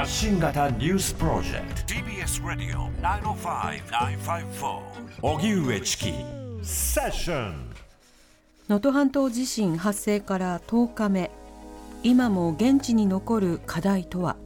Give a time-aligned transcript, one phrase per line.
[0.00, 1.92] 発信型ニュースプロジェクト。
[1.92, 4.80] TBS ラディオ905-954
[5.20, 6.14] おぎゅうえちき
[6.62, 7.70] セッション
[8.66, 11.30] 能登半島地震発生から10日目。
[12.02, 14.36] 今も現地に残る課題とは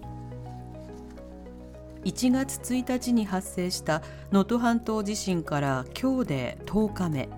[2.03, 4.03] ？1月1日に発生した
[4.33, 7.29] 能登半島地震から今日で10日目。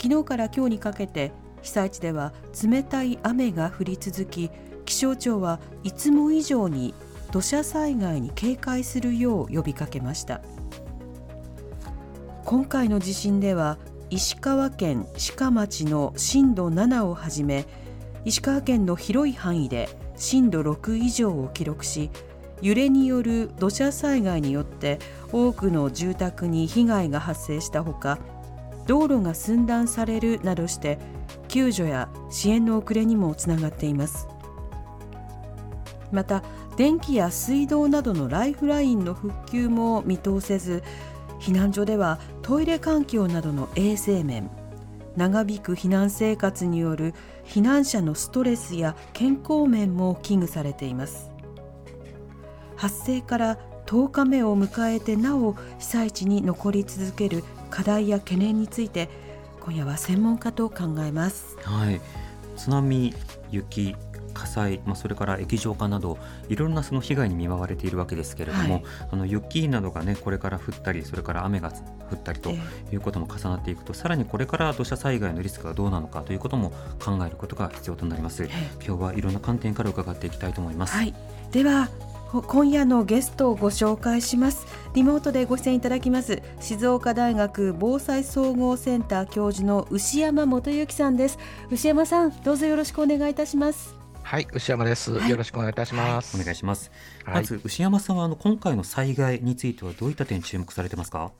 [0.00, 2.32] 昨日から今日にかけて被災地では
[2.64, 4.50] 冷たい雨が降り続き
[4.90, 6.94] 気象庁はいつも以上に
[7.30, 10.40] 土砂災害に警戒するよう呼びかけました。
[12.44, 13.78] 今回の地震では
[14.10, 17.66] 石川県志賀町の震度7をはじめ
[18.24, 22.10] 石川県の広い範囲で震度6以上を記録し
[22.60, 24.98] 揺れによる土砂災害によって
[25.30, 28.18] 多くの住宅に被害が発生したほか
[28.88, 30.98] 道路が寸断されるなどして
[31.46, 34.26] 救助や支援の遅れにもつながっています。
[36.12, 36.42] また
[36.76, 40.82] 電気や水道などのライフラインの復旧も見通せず
[41.40, 44.50] 避難所ではトイレ環境などの衛生面
[45.16, 51.30] 長引く避難生活による避難者のストレスや健康面も危惧されています。
[52.76, 59.10] 発生から10日目を迎えてなお被災地に残り続ける課題や懸念について
[59.60, 61.56] 今夜は専門家と考えます。
[61.62, 62.00] はい、
[62.56, 63.12] 津波、
[63.50, 63.96] 雪、
[64.32, 68.84] 火災、まあ、それから液状化などいろんなその被害に見舞われているわけですけれども、はい。
[69.10, 71.70] あの雪などがねこれから降ったりそれから雨が
[72.10, 72.58] 降ったりとえ
[72.92, 78.44] いうことも重なっていくと、さらにこれから土砂災害のリスクがどうなのかということも考えることが必要となります。
[78.44, 78.48] え
[78.86, 80.96] 今日はいろんな観点から伺っていきたいと思います。
[80.96, 81.14] はい、
[81.52, 81.88] では
[82.30, 84.66] ほ今夜のゲストをご紹介します。
[84.94, 91.38] リモートでご出演いただきます静岡大学防災総合センター教授の牛山元幸さんです。
[91.70, 95.12] 牛山さんどうぞよろしくお願いいたしますはい、牛山です。
[95.12, 96.40] はいよろしくお願いいたします。
[96.40, 96.90] お願いします。
[97.24, 101.32] はいまず牛山さんはあの今回の災害についてはどういった点に注目されてますか？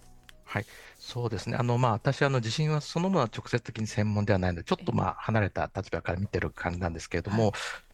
[0.44, 0.66] はい、
[0.98, 1.56] そうですね。
[1.56, 7.52] あの、まあ、私、あの、地震はそのものは直接的に専門ではないので、ちょっとまあ、離れた立場から見てる感じなんですけれども、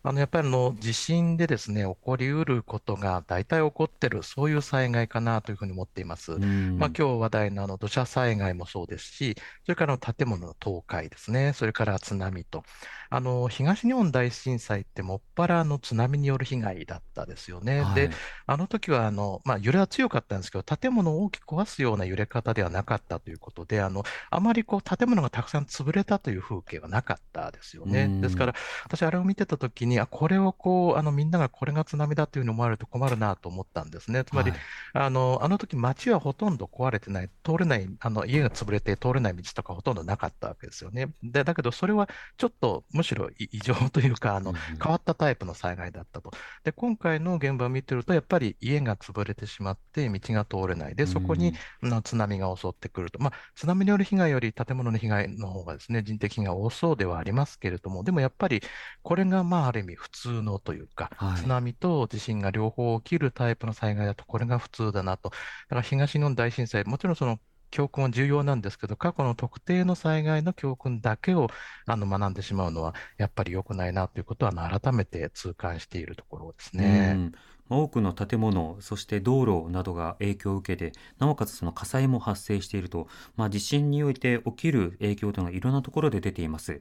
[0.09, 6.35] あの、やっぱりあの、地震でですね、起こりうることが大体起こってる、そういう災害かなというふうに思っています。
[6.35, 9.35] うんまあ、今日話題のあの土砂災害もそうですし、
[9.65, 12.63] それから建物の倒壊ですね、それから津波と、
[13.11, 17.83] あの東日本大震災ってもっぱらあの津波による被害だったですよね。
[17.83, 18.11] はいで、
[18.47, 28.21] あの時はあの、まあ、揺れは強かったんですけど、建物を大きく壊すような揺れ方ではなかったということで、あのあまりこう建物がたくさん潰れたという風景はなかったですよねうん。
[28.21, 34.25] ですから、私、あれを見てた時に、あ、これをこう、あのみんながこれが津波だというふうに思われると困るなと思ったんですね。
[34.25, 34.61] つまり、はい
[34.95, 41.09] あの、あの時街はほとんど壊れてない、通れない、あの家が潰れて通れない道とかほとんどなかったわけですよね。
[41.23, 46.31] で、だけどそれはちょっとむしろ異異常というか、あの、うん変わったタイプの災害だったと。
[46.65, 50.95] で、今回の現場を見てると、やっぱり家が潰れてしまって道が通れない。
[50.95, 53.19] で、そこにあの津波が襲ってくると。
[53.21, 58.63] まあ、津波による被害より建物の被害の方がですね、人的被害多そうではありますけれども、でもやっぱり
[59.03, 65.31] これがまあある意味普通のというか、はい津波と地震が両方起きるタイプの災害だと、これが普通だなと。
[65.31, 65.37] だ
[65.69, 67.39] から東日本大震災、もちろんその
[67.71, 71.49] 教訓は重要なんですけど、過去の特定の災害の教訓だけを
[71.87, 77.31] あの学んでしまうのは、やっぱり良くないなということは、改めて痛感しているところですうね。
[77.69, 86.81] 多くの建物、そして道路などが影響を受けて、なおかつその火災も発生していると、まあ、地震において起きる影響というのがいろんなところで出ています。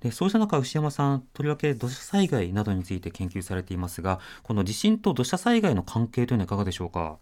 [0.00, 7.18] でそうした中、牛山さん、とりわけ土砂災害などについて研究されていますが、この地震と土砂災害の関係というのはいかがでしょうか？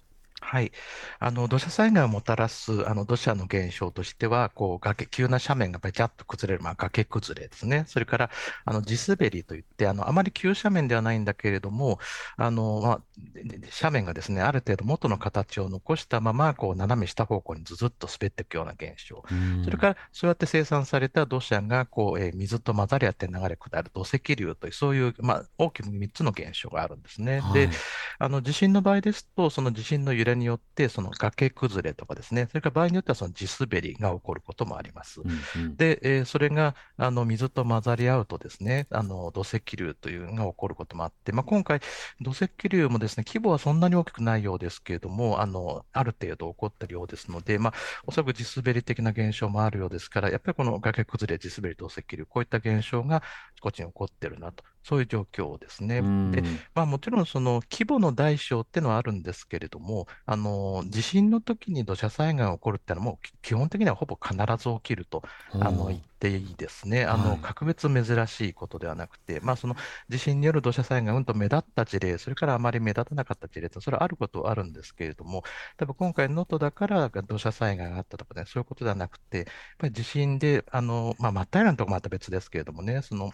[0.46, 0.72] はい。
[1.20, 7.84] あの、土砂災害をもたらす、あの、土砂の現象としては、こう、崖、急な斜面がべちゃっと崩れる、まあ、崖崩れですね。
[7.88, 8.30] それから、
[8.66, 11.98] あの、地滑りといって、あの、あまり急斜面ではないんだけれども、
[12.36, 19.24] あの、まあ、でで斜面がですね、ある程度元の形を残したまま、こう、斜め下方向にずずっと滑っていくような現象。
[19.62, 27.42] それから、そうやって生産された土砂が、こう、えー水と混ざり合って流れ下る土石流という、そういう、まあ、大きく3つの現象があるんですね。
[27.42, 27.84] ではい、
[28.18, 35.20] あの地震の場合ですと、その地震の揺れによって、その崖崩れとかですね、それから場合によってはその地滑りが起こることもあります。
[35.20, 41.80] うんうんで、えーそれがあの水と混ざり合うとですね、あの土石流というのが起こることもあって、まあ、今回、
[42.20, 47.74] 土石流もですね、規模はそんなに大きくないようですけれども、あのある程度起こっているようですので、まあ、
[48.06, 53.22] おそらく地滑り的な現象もあるようですから、やっぱりこの崖崩れ、地滑り、土石流、こういった現象が
[53.60, 54.64] こっちに起こってるなと。
[54.84, 55.98] そういう状況ですね。
[55.98, 56.42] うんで、
[56.74, 65.22] まあ、もちろんその規模の大小っていうのはあるんですけれども、あの地震の時に土砂災害が起こるっていうのは、もうき基本的にはほぼ必ず起きると
[65.52, 67.04] あの言っていいですね。
[67.04, 69.76] あはいの格別珍しいことではなくて、まあ、その
[70.08, 75.42] 地震による土砂災害がうんと目立った事例、それからあまり目立たなかった事例と、それはあることはあるんですけれども、
[75.76, 79.46] 多分今回、能登だから土砂災害があったとかね、そういうことではなくて、やっ
[79.78, 83.32] ぱり地震で、あのまあ、真っ平らなところもまた別ですけれどもね、その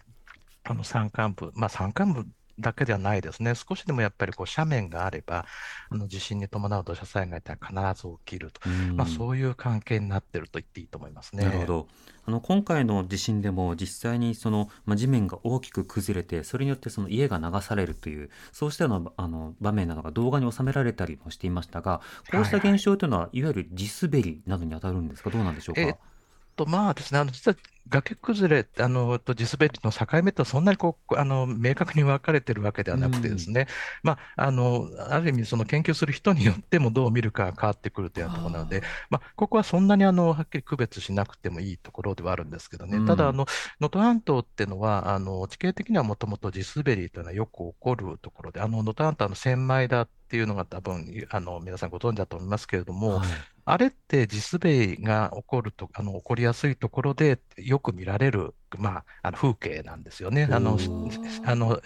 [0.63, 2.27] あの山間部、まあ、山間部
[2.59, 5.45] だけではないですね、少しでもやっぱりこう斜面があれば、
[5.89, 8.95] あの地震に伴う土砂災害って必ず起きると、うん。
[8.95, 11.45] まあ、そういう関係になっていると言っていいと思いますね。
[11.45, 11.87] なるほど。
[12.27, 21.99] あの今回の地震でも実際にその、まあ、地面が大きく崩れてそれによってその家が流されるというそうしたようなあの場面などが動画に収められたりもしていましたが
[22.31, 25.31] こうした現象というのは、いわゆる地滑りなどに当たるんですか？
[25.31, 25.95] どうなんでしょうか、えっ
[26.65, 27.55] とまあですね、あの実は
[27.89, 33.67] 崖崩れあのと地滑りの境目ってそんなにこうあの明確に分かれてるわけではなくてですね、
[34.03, 43.05] まあ、あのある意味、その研究する人によってもどう見るかが変わってくるというようなところなので、まあ、ここはそんなにあのはっきり区別しなくてもいいところではあるんですけどね、うん。
[43.05, 43.45] ただ、あの
[43.79, 53.27] 能登半島っていうのは、あの地形的にはもともと地滑りというのはよく起こるところで、あの能登半島の千枚田っていうのが多分あの皆さんご存知だと思いますけれども、はい
[53.71, 60.49] あれって地滑りが起こると、あの起こりやすいところでよく見られる、まあ、あの風景なんですよね。
[60.51, 60.77] あの
[61.45, 61.81] あの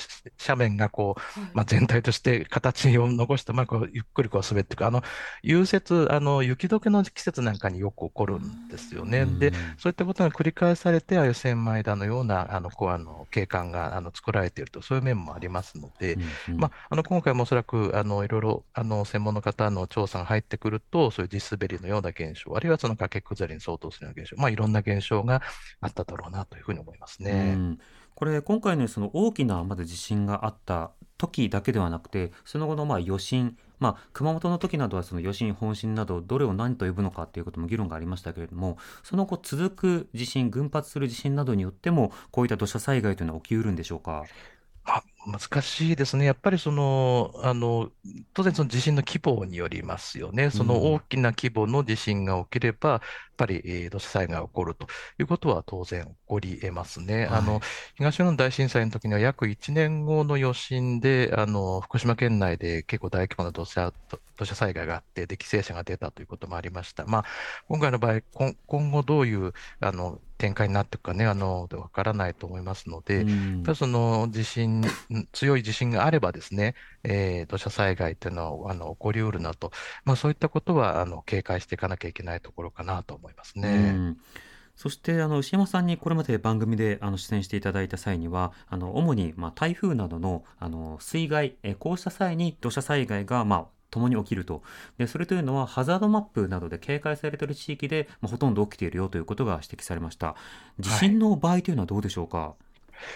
[0.47, 5.03] 斜面がこう、まあ、全体として形を残して、まあ、こうゆっくりこう滑っていく、あの
[5.43, 9.19] 融雪、あの雪解けの季節なんかによく起こるんですよね。
[9.19, 9.38] うん。
[9.38, 16.17] で、そういったことが繰り返されて、ああいう千枚田のようなあのこうあの景観があの作られていると、そういう面もありますので、う
[16.51, 16.59] んうん。
[16.59, 25.42] まあ、あの今回もおそらくあのいろいろあの専門の方の調査が入ってくると、そういう地滑りのような現象、あるいはその崖崩れに相当するような現象、まあ、いろんな現象が
[25.81, 27.56] あっただろうなというふうに思いますうね。
[27.56, 27.80] ん
[28.16, 44.24] これ今回のその大きなまず地震があった時だけではなくてその後のまあ余震まあ、熊本の時などはその余震本震などどれを何と呼ぶのかということも議論がありましたけれどもその後続く地震群発する地震などによってもこういった土砂災害というのは起きうるんでしょうか？
[44.86, 46.25] まあ、難しいですね。
[46.25, 47.92] やっぱりその、あの、
[48.33, 50.51] 当然その地震の規模によりますよね。
[50.51, 53.01] その大きな規模の地震が起きれば、やっ
[53.38, 54.88] ぱり、えー土砂災害が起こると
[55.19, 57.25] いうことは当然起こり得ますね。
[57.25, 57.60] はいあの、
[57.95, 63.92] 東日本大震災の時には約1年後の余震で、あの、福島県内で結構大規模な土砂、
[64.38, 67.06] 土砂災害があって、で、犠牲者が出たということもありました。
[67.07, 67.25] まあ、
[67.68, 74.83] 今回の場合、今今後どういう、あの、展開になっていくかね、あの、わからないと思いますので、うんやっぱりその地震、ん
[75.31, 79.71] 強い地震があればですね、えー土砂災害というのはあの起こりうるなと、
[80.03, 84.15] まあ、そういったことはあの警戒していかなきゃいけないところかなと思いますね。
[84.75, 94.63] そしてあの牛山さんにこれまで番組であの出演していただいた際にはあの主にまあ台風などのあの水害えこうした際に土砂災害がまあ共に起きると。
[94.97, 100.35] でそれというのはハザードマップなどで警戒されている地域で、まあ、ほとんど起きているよということが指摘されました。
[100.79, 102.56] 地震の場合というのはどうでしょうか、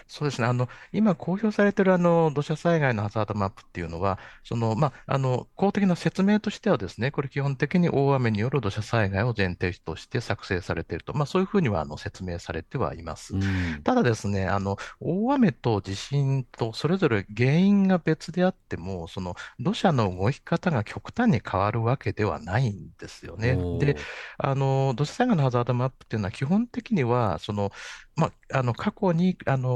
[0.08, 0.48] そうですね。
[0.48, 13.36] あの、今公表されているあの土砂災害のハザードマップっていうのは、その、まあ、あの、公的な説明としてはですね、これ基本的に大雨による土砂災害を前提として作成されていると、まあ、そういうふうにはあの説明されてはいます。
[13.36, 13.44] うん
[13.84, 23.58] ただですね、あの、大雨と地震とそれぞれ原因が別であっても、その土砂の動き方が極端に変わるわけではないんですよね。
[23.80, 23.96] で、
[24.38, 27.72] あの、土砂災害のハザードマップっていうのは基本的には、その、
[28.16, 29.69] まあ、あの、過去に、あの、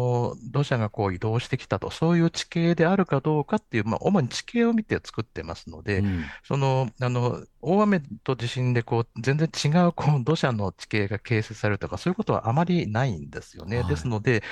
[0.52, 13.78] 土砂がこう移動してきたと、そういう地形であるかどうかっていう、まあ、主に地形を見て作ってますので、うんその、あの、大雨と地震で、こう、全然違う、こう、 土砂の地形が形成されるとか、そういうことはあまりないんですよね。
[13.78, 14.44] はいですので、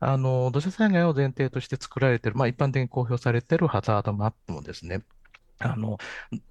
[0.00, 5.02] あの、土砂災害を前提として作られている、まあ、一般的に公表されているハザードマップもですね、
[5.60, 5.98] あの、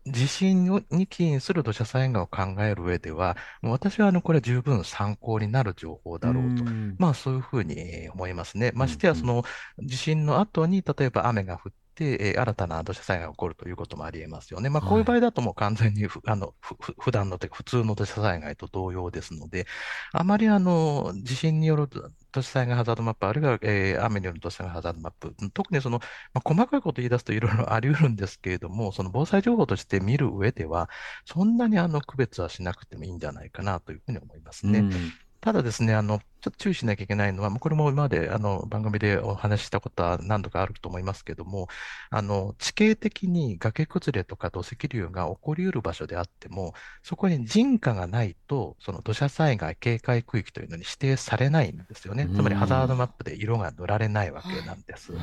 [0.05, 6.63] 地震をに起因する土砂災害を考える上では、私はあの、これは十分参考になる情報だろうと。
[6.63, 8.71] んまあそういうふうにえー思いますね。
[8.75, 9.43] ましてや、その
[9.79, 14.69] 地震の後に、例えば雨が降って、えー新たな土砂災害が起こるということもあり得ますよね。
[14.69, 19.65] まあこういう場合だともう完全にふ、あの、ふ、ふ普段のというか普通の土砂災害と同様ですので、
[20.13, 21.87] あまりあの、地震による
[22.31, 25.99] 土砂災害ハザードマップ、あるいは、えー雨による土砂災害ハザードマップ、特にその、
[26.33, 30.89] まあ、細かいこと言い出すといろいろあり得るんですけれども、その防災情報として見る上では、
[31.25, 34.79] そんなにあの区別はしなくてもいいんじゃないかなというふうに思いますね。
[34.79, 41.67] うんただですね、あの、ちょっと注意しなきゃいけないのは、もうこれも今まであの番組でお話ししたことは何度かあると思いますけども、
[42.09, 52.29] あの、地形的に崖崩れとか土石流が起こりうる場所であっても、そこに人家がないと、その土砂災害警戒区域というのに指定されないんですよね。
[52.33, 55.13] つまりハザードマップで色が塗られないわけなんです。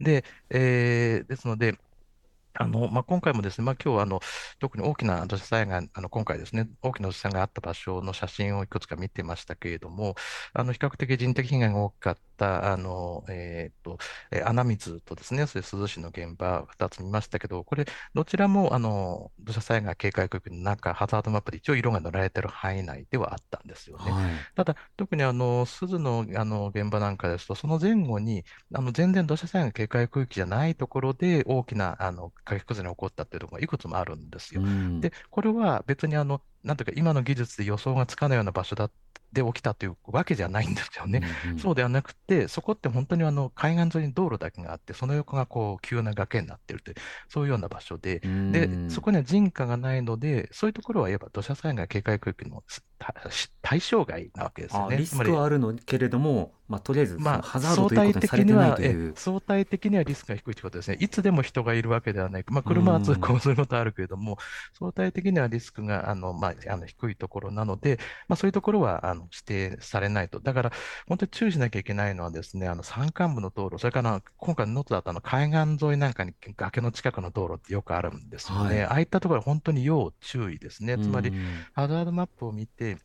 [0.00, 1.76] で、えーですので、
[2.58, 4.20] あのまあ、今回もですね、まあ、今日はあの
[4.60, 10.14] 特に大きな土砂災害、あの今回ですね、大きな土砂災害があった場所の写真をいくつか見てましたけれども、
[10.54, 13.98] あの比較的人的被害が大きかったあの、えーと
[14.30, 17.84] えー穴水とですね、それ珠洲市の現場2つ見ましたけど、これ、
[18.14, 24.12] どちらもあの土砂災害警戒区域の中、ハザードマップで一応色が塗られている範囲内ではあったんですよね。
[24.12, 24.46] はい。
[24.54, 28.44] ただ、特にあの鈴のあの現場なんかですと、その前後に
[28.74, 34.62] あの全然土砂災害警戒区域じゃないところで大きなあの崖崩れが起こったっていうところがいくつもあるんですよ。
[34.62, 38.90] うんで、これは別にあの、なんていうか、今の技術で予想がつかないような場所だ
[39.32, 41.22] で起きたというわけじゃないんですよね。
[41.44, 46.94] うんうんそうではなくて、そこって本当にあの海岸沿いに道路だけがあって、その横がこう急な崖になっているという、
[47.28, 48.26] そういうような場所で、で
[48.66, 52.62] う、んそこには人家がないので、そういうところはいわば土砂災害警戒区域の
[52.98, 53.14] た
[53.62, 54.96] 対象外なわけですよね。
[54.96, 59.12] あリスクはあるのけれども、まあ、とりあえずまあ、ハザード相対ということにされて的には、えないという。
[59.16, 60.96] 相対的にはリスクが低いということですね。
[61.00, 62.44] いつでも人がいるわけではない。
[62.48, 64.38] まあ、車は通行することはあるけれども、
[64.78, 70.40] 相対的にはリスクがあの、まあ、あの低いところなので、まあ、そういうところはあの指定されないと。
[70.40, 70.72] だから、
[71.06, 78.68] 本当に注意しなきゃいけないのはですね、あの山間部の道路、それから今回のノートだとあの海岸沿いなんかに崖の近くの道路ってよくあるんですよね。
[78.68, 80.98] はいああいったところは本当に要注意ですね。
[80.98, 81.36] つまり、うん
[81.74, 82.98] ハザードマップを見て、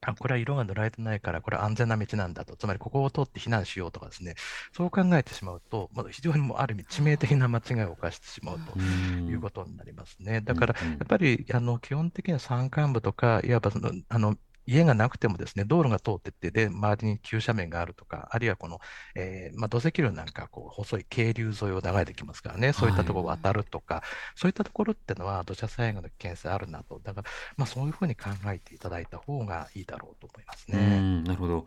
[0.00, 4.34] あ、これは色が塗られてないから、これは安全な道なんだと、つまりここを通って避難しようとかですね、
[4.72, 10.40] そう考えてしまうと、まあ、非常にもうある意味致命的な間違いを犯してしまうとうんいうことになりますね。
[10.40, 14.36] だから、やっぱりあの基本的には山間部とか、いわばそのあの
[14.68, 18.80] 家がなくてもですね、道路が通ってって、で、周りに急斜面があるとか、あるいはこの、
[19.14, 24.02] えーまあ、土石流なんか、こう、細い渓流沿いを流れてきますからね、そういったところを渡るとか、
[24.34, 27.00] そういったところっていうのは土砂災害の危険性あるなと。
[27.02, 31.22] だから、まあ、そういうふうに考えていただいた方がいいだろうと思いますね。
[31.22, 31.66] なるほど。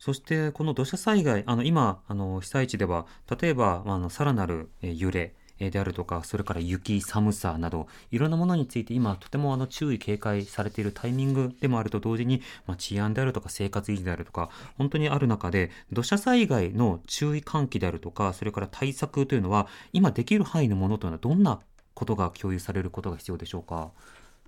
[0.00, 3.06] そしてこの土砂災害、あの今あの被災地では
[3.40, 5.34] 例えばまあのさらなる揺れ
[5.68, 14.48] であるとか、それから雪、寒さなどいろんなものについて今とてもあの注意警戒されているタイミングでもあると同時に、まあ、治安であるとか生活維持であるとか
[14.78, 21.60] 本当にある中で土砂災害の注意喚起であるとかそれから対策というのは今できる範囲のものというのはどんな
[21.94, 23.90] ことが共有されることが必要でしょうか？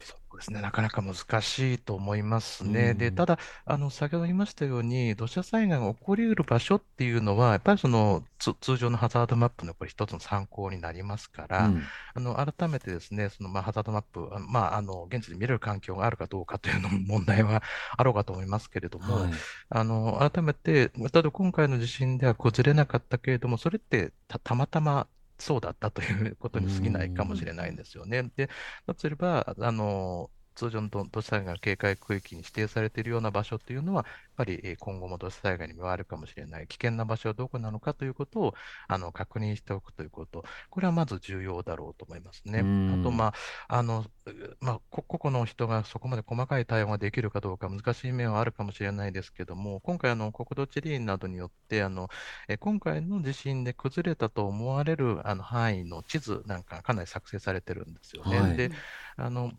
[0.04, 2.94] そうですね、なかなか難しいと思いますね。
[2.94, 3.14] で、うん。
[3.14, 11.92] ただ、あの、先ほど言いましたように、土砂災害が起こりうる場所っていうのは、やっぱりその、つ通常のハザードマップのこれ一つの参考になりますから、うん。
[12.14, 17.62] あの、改めてですね、その、まあ、ハザードマップ、あまあ、あの、現地で見れる環境があるかどうかというのも問題は
[17.96, 19.32] あろうかと思いますけれども、はい。
[19.68, 25.08] あの、改めて、例えば今回の地震では崩れなかったけれども、それってた、たまたま
[25.42, 28.24] そうだったということに過ぎないかもしれないんですよね。
[28.36, 28.48] で、
[28.86, 38.54] だとすれば、あの、通常の土土砂災害警戒区域に指定されているような場所というのは、やっぱりえー今後も土砂災害に見舞われるかもしれない、危険な場所はどこなのかということを
[38.88, 42.60] あの確認しておくということ、これはまず重要だろうと思いますね。
[42.60, 43.26] うんあと、ま
[43.68, 52.08] あ、あの、うまあ、こ個々の人がそこまで細かい対応ができるかどうか難しい面はあるかもしれないですけども、今回あの国土地理院などによってあの
[52.48, 58.40] え今回の地震で崩れたと思われるあの範囲の地図なんかがかなり作成されてるんですよね。
[58.40, 58.70] はいで、
[59.16, 59.52] あの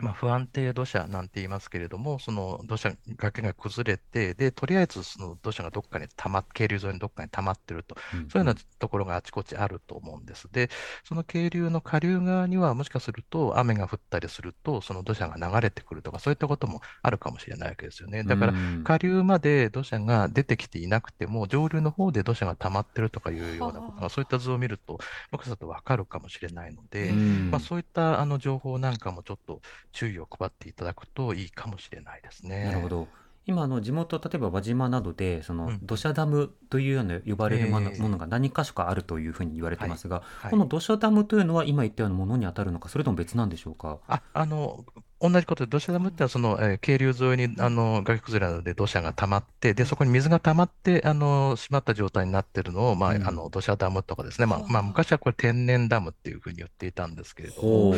[0.00, 10.48] まあ、不安定土砂なんて言いますけれども、その土砂崖が崩れて、で、とりあえずその土砂がどっかに溜まっ、渓流沿いにどっかに溜まってると、うんそういうようなところがあちこちあると思うんです。
[10.52, 10.70] で、
[11.04, 18.24] その渓流の下流側には、もしかすると雨が降ったりすると、その土砂が流れてくるとか、そういったこともあるかもしれないわけですよね。
[18.24, 29.60] だから、うん下流まで土砂が出てきていなくても、上流の方で土砂が溜まってるとかいうようなことが、そういった図を見ると、もしかするとわかるかもしれないので、うんまあ、そういったあの情報なんかもちょっと
[29.96, 32.64] 注意を配っていただくといいかもしれないですね。
[32.66, 33.08] なるほど。
[33.46, 43.98] 今あの地元例えば輪島などでそのうん土砂ダムというような呼ばれるもの,、が何か所かあるというふうに言われてますが、はいこの土砂ダムというのは今言ったようなものに当たるのかそれとも別なんでしょうか。
[44.06, 44.84] あ、あの、
[45.20, 53.22] 同じことで、土砂ダムってのは、その、えー渓流沿いに、あの、崖崩れなどで土砂が溜まって、で、そこに水が溜まって、あの、閉まった状態になってるのを、まあ、うん。
[53.28, 57.88] あの、土砂ダムとかですね、まあ、まあ、昔はこれ天然ダムっていうふうに言っていたんですけれども、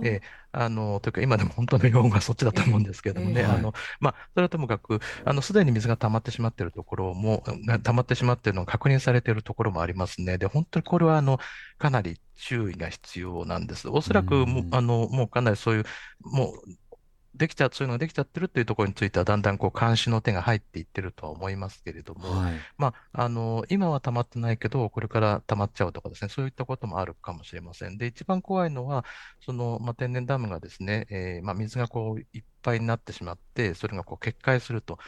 [0.00, 0.22] ええ
[0.52, 10.38] あの、というか、今でも本当の用語はそっちだと思うんですけれどもね、ええあの、まあ、それはともかく、あの、すでに水が溜まってしまっているところも、が溜まってしまっているのが確認されているところもありますね。
[10.38, 11.38] で、本当にこれは、あの、
[11.78, 13.88] かなり注意が必要なんです。
[13.88, 15.84] おそらくもあの、もうかなりそういう、
[16.20, 16.88] もう、
[17.34, 22.54] できちゃう、そういうのができちゃってるっていうところについては、だんだんこう監視の手が入っていってるとは思いますけれども、はい。
[22.78, 27.98] まあ、あの、今は溜まってないけど、これから溜まっちゃうとかですね、そういったこともあるかもしれません。
[27.98, 29.04] で、一番怖いのは、
[29.40, 34.98] その、まあ、天然ダムがですね、えーまあ、水がこう、いっぱいになってしまって、それがこう決壊すると、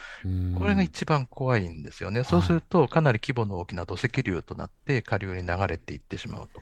[0.51, 2.23] これが一番怖いんですよね。
[2.25, 6.61] そうすると、かなり規模の大きな土石流となって、下流に流れていってしまうと。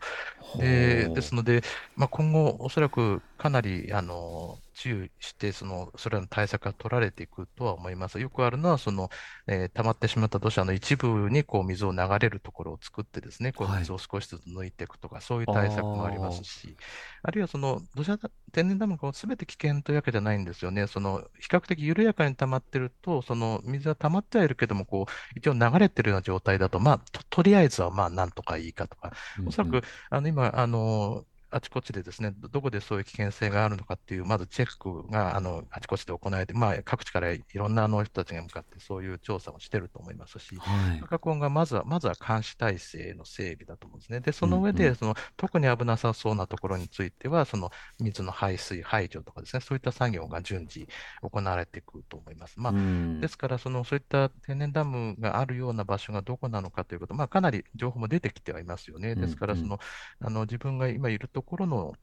[0.56, 1.64] で、ですので、
[1.96, 8.20] まあ、今後、おそらくかなり、あの、注意して、その、それらの対策が取られていくとは思います。
[8.20, 9.10] よくあるのは、その、
[9.48, 16.78] えー溜まってしまった土砂の一部に、こう、水を流れるところを作ってですね、こう、はい水を少しずつ抜いていくとか、そういう対策もありますし、
[17.24, 20.88] あるいはその、土砂だ、天然ダムがすべて危険というわけじゃないんですよね。
[20.88, 29.12] その、比較的緩やかに溜まってると、その、水は溜まってはいるけども、こう、一応流れてるような状態だと、まあ、と、とりあえずは、まあ、なんとかいいかとか、
[29.46, 41.00] おそらく、あの、今、あの、あちこちでですね、どどこでそういう危険性があるのかっていう、まずチェックが、あの、あちこちで行われて、まあ、各地からいろんなあの人たちが向かって、そういう調査をしてると思いますし、はい。
[41.02, 44.20] 過去がまずは、まずは監視体制の整備だと思うんですね。
[44.20, 50.88] で、その上で、うんうんその、特に危なさそうなところについては、その、水の排水、排除とかですね、そういった作業が順次
[51.22, 52.60] 行われていくと思います。
[52.60, 59.16] まあ、うんですから、その、そういった天然ダムがあるような場所がどこなのかということ、まあ、かなり情報も出てきてはいますよね。
[59.16, 59.80] ですから、うんうんその、
[60.22, 61.94] あの、自分が今いるところの、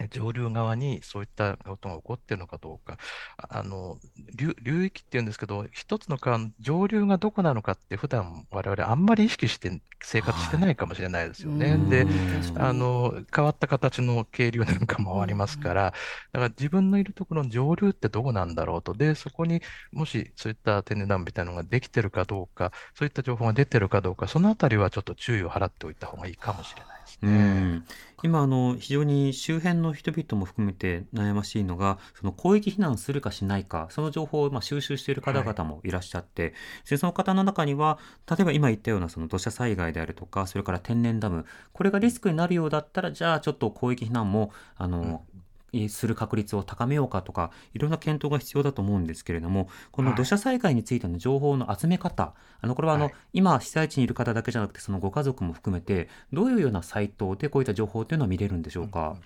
[0.00, 2.96] え上流側にそういったことが起こっているのかどうか、
[3.38, 3.98] ああの
[4.36, 11.72] 流流域っていうんですけど、一つの川の上流がどこなのかって、普段我々あんまり意識して生活してないかもしれないですよね。
[11.72, 12.08] うんで、
[12.54, 15.92] あの変わった形の渓流なんかもありますから、
[16.32, 19.60] だから自分のいるところの上流ってどこなんだろうと、で、そこに
[19.92, 26.89] もしそういった天然ダムみたいなのができてるかどうか、そういった情報が出てるかどうか、そのあたりはちょっと注意を払っておいた方がいいかもしれない
[27.22, 27.30] うね。
[27.30, 27.86] ん、
[28.22, 36.54] 今あの非常に周辺の人々も含めて悩ましいのがその広域避難するかしないかその情報をまあ収集している方々もいらっしゃって、
[36.88, 37.98] でその方の中には
[38.28, 45.39] 例えば今言ったようなその土砂災害であるとかそれから天然ダムこれがリスクになるようだったらじゃあちょっと広域避難もあの、え
[45.88, 50.16] する確率を高めようかとかいろんな検討が必要だと思うんですけれどもこのはい。
[50.16, 53.14] 土砂災害についての情報の集め方、あのこれはあの、はい。
[53.32, 59.16] 今被災地にいる方だけじゃなくてそのご家族も含めてどういうようなサイトでこういった情報というのは見れるんでしょうか？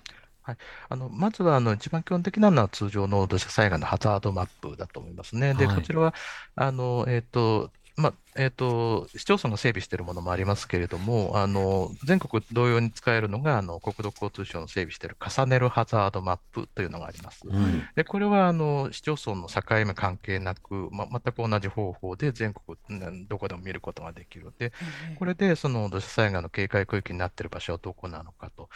[0.89, 5.55] あのまずはあの一番基本的なのは通常の土砂災害のハザードマップだと思いますね。
[5.55, 5.75] で、はい。
[5.77, 6.13] こちらは、
[6.55, 17.47] あの、えっと、まあ、えっと、市町村が整備しているものもありますけれども、あの、全国同様に使えるのが、あの、国土交通省の整備している重ねるハザードマップというのがあります。
[17.47, 24.53] うんで、これは、あの、市町村の境目関係なく、ま、全く同じ方法で全国、うんどこでも見ることができる。
[24.59, 24.73] で、
[25.17, 28.67] これで、その土砂災害の警戒区域になっている場所はどこなのかと。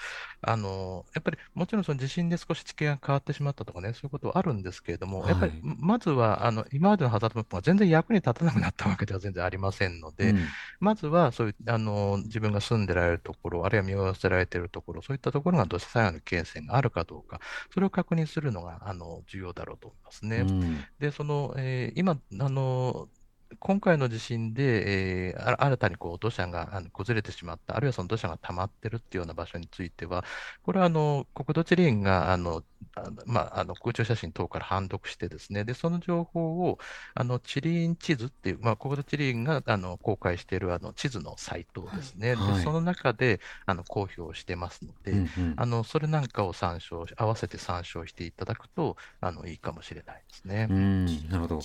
[0.41, 17.39] あの、やっぱり、もちろんその地震で少し地形が変わってしまったとかね、そういうことはあるんですけれども、やっぱりはい、まずは、あの、今までのハザードマップが全然役に立たなくなったわけでは全然ありませんので、うんまずは、そういう、あの、自分が住んでられるところ、あるいは身を寄せられているところ、そういったところが土砂災害の危険性があるかどうか、
[17.73, 20.37] それを確認するのが、あの、重要だろうと思いますね。
[20.39, 23.09] うんで、その、えー今、あの、
[23.57, 30.23] 今回の地震で、えーあ新たにこう土砂があの崩れてしまった、あるいはその土砂が溜まってるっていうような場所については、
[30.61, 32.63] これはあの国土地理院があの、
[32.95, 36.77] あのまあ、あの空中写真等から判読してですね、で、その情報を
[37.15, 50.67] あの地理院地図っていう、まあ、国土地理院があの公開しているあの地図のサイトですね、はいでその中であの公表してますので、うんうんあのそれなんかを参照し、合わせて参照していただくとあのいいかもしれないですね。
[50.69, 51.59] うんなるほど。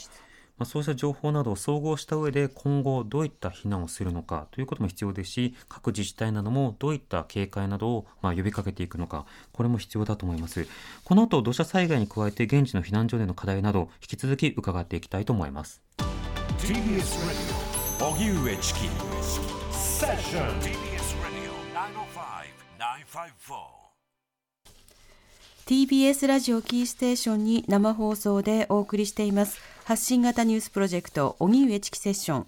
[0.58, 10.66] まあ、そうした情報などを総合した上で今後どういった避難をするのかということも必要ですし各自治体などもどういった警戒などをまあ呼びかけていくのかこれも必要だと思います。
[11.04, 15.82] この後土砂災害に加えて現地の避難所での課題など引き続き伺っていきたいと思います。
[16.58, 16.74] TBS
[17.98, 18.80] Radio 荻上チキ
[19.72, 21.52] セッション TBS Radio
[22.78, 23.73] 905-954
[25.66, 29.59] TBS ラジオキーステーションに生放送でお送りしています。
[29.85, 32.46] 発信型ニュースプロジェクト荻上チキセッション。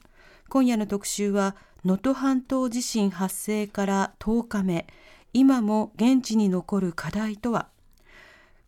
[0.50, 4.86] 今夜の特集は能登半島地震発生から10日目。
[5.32, 7.68] 今も現地に残る課題とは？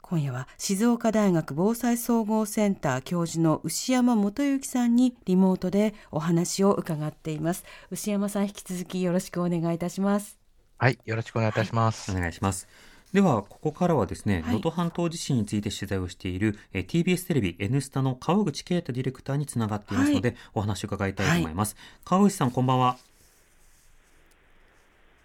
[0.00, 7.64] 今夜は静岡大学防災総合センター教授の牛山元幸さんにリモートでお話を伺っています。
[7.90, 10.38] 牛山さん引き続きよろしくお願いいたします。
[10.78, 12.10] はい、よろしくお願いいたします。
[12.10, 12.66] お願いします
[13.12, 14.54] ではここからはですね能はい。
[14.56, 22.98] 登、半島地震について取材をしているえー TBS テレビ N スタの川口啓太ディレクターにつながっていますので、お話を伺いたいと思います、川口さんこんばんは。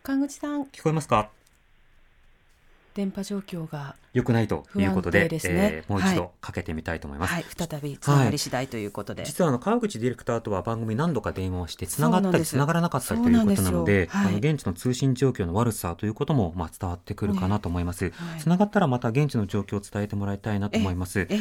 [0.01, 0.63] 川口さん。
[0.65, 1.29] 聞こえますか？
[2.93, 5.53] 電波状況が良くないということでですね。
[5.53, 7.33] えーもう一はい度かけてみたいと思います。
[7.33, 7.45] はい。
[7.57, 14.27] 再びつながり次第ということで、実はあの川口ディレクターとは番組何度か電話をしてつながったりつながらなかったりということなのではい。
[14.27, 18.39] あの現地の通信状況の悪さということもまあ伝わってくるかなと思います、はい。
[18.39, 21.21] つながったらまた現地の状況を伝えてもらいたいなと思います。
[21.21, 21.37] ええ。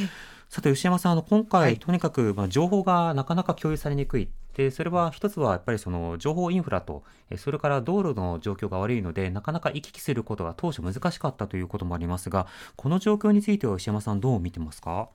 [0.49, 1.79] さて吉山さんあの今回、はい。
[1.79, 7.03] とにかくまあ情報がなかなか共有されにくいでそれは一つはやっぱりその情報インフラと
[7.37, 15.09] それから道路の状況が悪いのでなかなか行き来することが当初難しかったということもありますがこの状況については石山さんどう見てますか？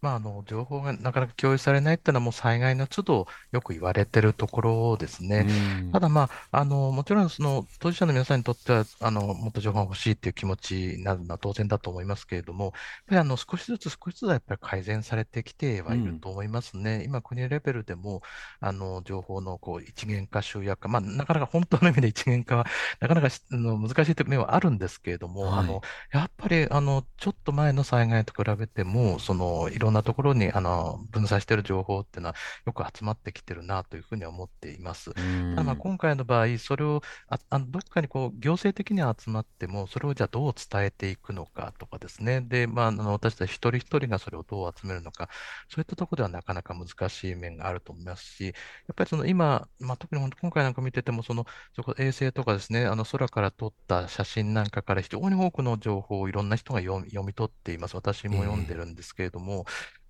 [0.00, 5.46] まあ、あの情報がなかなか共有されないっていうのは、もう災害の都度よく言われてるところですね。
[5.82, 12.72] うんただ、まあ、あのもちろんその当事者の皆さんにとってはあのもっと情報が欲しいっていう気持ちになるのは当然だと思いますけれども、やっ
[13.06, 17.04] ぱりあの少しずつ少しずつはやっぱり改善されてきてはいると思いますね。
[17.04, 18.22] 今、国レベルでも
[18.60, 22.66] あの情報のこう一元化、集約化、まあ、なかなか本当の意味で一元化は
[23.00, 25.80] なかなかしあの難しいという面はあるんですけれども、はいあの
[26.12, 32.34] やっぱりあのちょっと前の災害と比べても、そのいろんなところにあの分散している情報っていうのは
[32.66, 35.12] よく集まってきてるなというふうには思っています。
[35.16, 45.28] うんただまあ今回の場合、それをああのどっかにこう行政的には集まっても、それをじゃあどう伝えていくのかとかですね、でまあ、あの私たち一人一人がそれをどう集めるのか、
[45.68, 48.50] そういったところではなかなか難しい面があると思いますし、や
[48.92, 57.96] っぱりその今、まあ、特に今回なんか見てても、そのそこ衛星とかですね、あの空から撮った写真なんかから非常に多くの情報をいろんな人が読み読み取っています。
[57.96, 59.64] 私も読んでるんですけれども、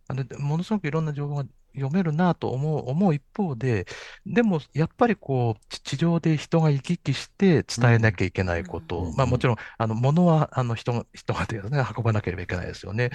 [0.09, 1.45] あのものすごくいろんな情報が
[1.75, 3.87] 読めるなと思う思う一方で、
[4.27, 13.11] でもやっぱりこう地地上で人が行き来して伝えなきゃいけないこと、うんまあ、もちろんあの物はあの人が人がというかね、運ばなければいけないですよね。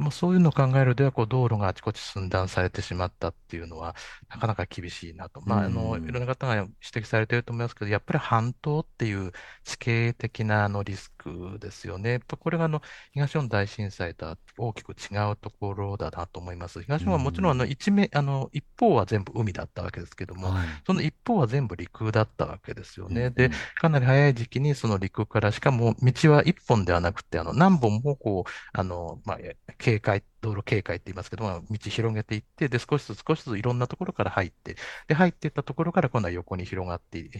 [0.00, 3.94] まあ、そういうのを考えると、こう道路があちこち寸断されてしまったっていうのは、
[4.30, 5.42] なかなか厳しいなと。
[5.44, 12.12] まあ、あのうんいろんな方が指摘されていると思いますけど、やっぱり半島っていう地形的なあのリスクですよね。
[12.12, 16.82] やっぱこれがあの東日本大震災とは大きく違うところだなと思います。
[16.82, 23.26] 東日本はもちろんあの一面、あの一方は全部海だったわけですけども、はいその一方は全部陸だったわけですよね。
[23.26, 34.76] うんで、かなり早い時期にその陸から、しかも道は一本ではなくて、あの何本もこう、あの、まあ、え警戒、道路警戒って言いますけども、道広げていって、で、少しずつ少しずついろんなところから入って、
[35.08, 37.30] で、入っていったところから今度は横に広がって、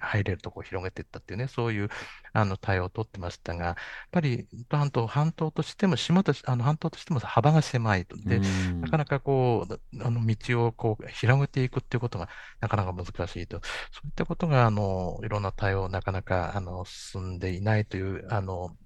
[0.00, 1.88] 入れるところを広げていったっていうね、そういう
[2.32, 3.76] あの対応を取ってましたが、やっ
[4.10, 8.16] ぱり半島、半島としても、島とし、あの半島としても幅が狭いと。
[8.16, 12.28] で、うんなかなかこう、あの道をこう広げていくっていうことが
[12.60, 13.60] なかなか難しいと。
[13.92, 18.76] そういったことが、あの、いろんな対応なかなか、あの、進んでいないという、あの、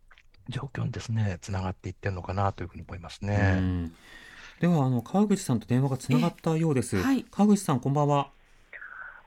[0.49, 3.61] 状況にですね、つながっていってるのかなというふうに思いますうね。
[3.61, 3.93] ん。
[4.61, 7.25] ではあの川口さんと電話がつながったようです、えはい。
[7.31, 8.29] 川口さんこんばんは。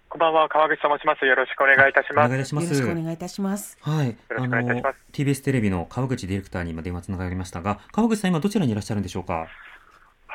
[0.08, 1.26] こんばんは、川口と申します。
[1.26, 2.30] よろしくお願いいたしおます。
[2.30, 2.66] 願いいたします。
[2.66, 3.78] よろしくお願いいたします。
[3.82, 4.98] はい、よろしくお願いいたします。
[5.12, 9.48] TBS テレビの川口ディレクターに今電話つながりましたが川口さん今どちらにいらっしゃるんでしょうか？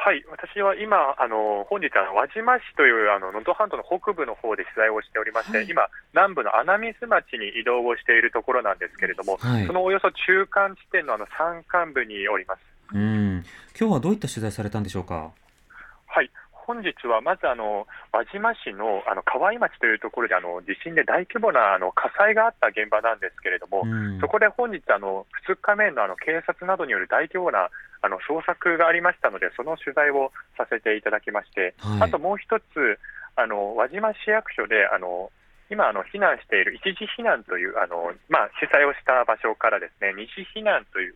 [0.03, 5.69] はい、私は今、あの本日あの、輪島市というあの能登半島の北部の方で取材をしておりまして、はい。
[5.69, 9.67] 今、南部の穴水町に移動をしているところなんですけれども、はい。
[9.67, 12.61] そのおよそ中間地点のあの山間部におります。
[12.95, 13.45] うん。
[13.79, 15.33] 今日はどういった取材されたんでしょうか？
[16.07, 16.31] はい
[16.71, 24.21] 本日はまずあの輪島市のあの河合町というところであの地震で大規模なあの火災があった現場なんですけれども、うん。
[24.23, 32.07] そこで本日あの、2日目のあの警察などによる大規模なあの捜索がありましたので、その取材をさせていただきまして、はい。
[32.07, 32.63] あともう一つ、
[33.35, 35.35] あの輪島市役所であの
[35.75, 41.15] 今あの、避難している一時避難というあの、まあ、被災をした場所からですね二次避難という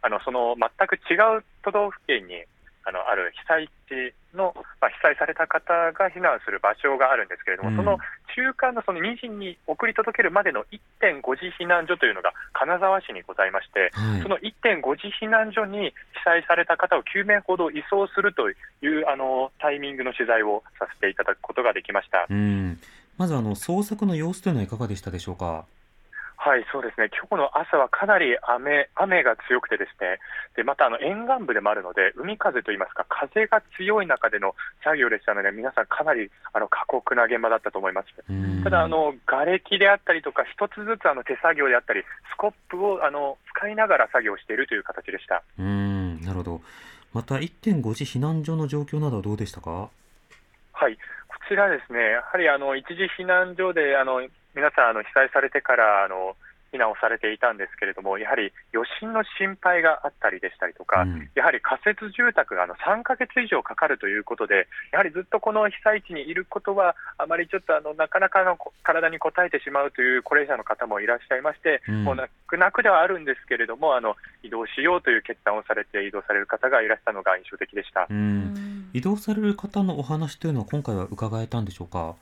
[0.00, 2.44] あのその全く違う都道府県に
[2.86, 7.76] あのある被災地の、まあ、被災された方が避難する場所があるんですけれども、うん。
[7.76, 7.98] その
[8.34, 10.64] 中間のその2時に送り届けるまでの
[11.00, 14.22] 1.5次避難所というのが金沢市にございまして、はい。
[14.22, 15.94] その1.5次避難所に被
[16.24, 22.26] 災された方を9名ほど移送するというあのタイミングの取材をさせていただくことができました。
[22.28, 22.78] うん。
[23.16, 25.64] まずあの捜索の様子というのはいかがでしたでしょうか？
[26.36, 30.18] はい、そうですね、今日の朝はかなり雨雨が強くて、ですね。
[30.56, 38.06] でまたあの沿岸部でもあるので、海風といいますか、風が強い中での作業でしたので、皆さん、かなりあの過酷な現場だったと思います。
[38.28, 38.62] うん。
[38.62, 45.42] ただ、あの瓦礫であったりとか、一つずつあの手作業であったり、スコップをあの使いながら作業しているという形でした。
[45.58, 46.20] うん。
[46.20, 46.60] なるほど。
[47.12, 49.88] また1.5次避難所の状況などはどうでしたか？
[50.72, 50.96] はい、
[51.28, 54.20] こちらですね、やはりあの一時避難所であの
[54.54, 56.36] 皆さんあの被災されてからあの、
[56.72, 78.08] 避難をされていたんですけれども、やはり余震の心配があったりでしたりとか、うんやはり仮設住宅があの3ヶ月以上かかるということで、やはりずっとこの被災地にいることは、あまりちょっとあのなかなかのこ体に応えてしまうという高齢者の方もいらっしゃいまして、うんもう泣く泣くではあるんですけれども、あの移動しようという決断をされて移動される方がいらしたのが印象的でした。
[78.10, 82.16] うん移動される方のお話というのは今回は伺えたんでしょうか？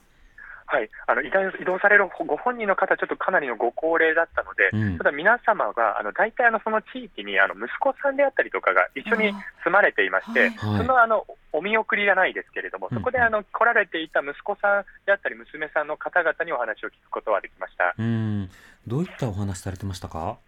[0.72, 4.96] はい、あの移動移動されるご本人の方、ちょっとかなりのご高齢だったので、うん。
[4.96, 10.78] ただ皆様があの大体あのその地域にあの息子さんであったりとかが一緒に住まれていまして、はい。
[10.78, 12.96] そのあのお見送りじゃないですけれども、うん。
[12.96, 17.94] そこであの来られていた息子さんであったり、娘さんの方々にお話を聞くことはできました。
[17.98, 18.50] うん、
[18.86, 20.38] どういったお話されてましたか？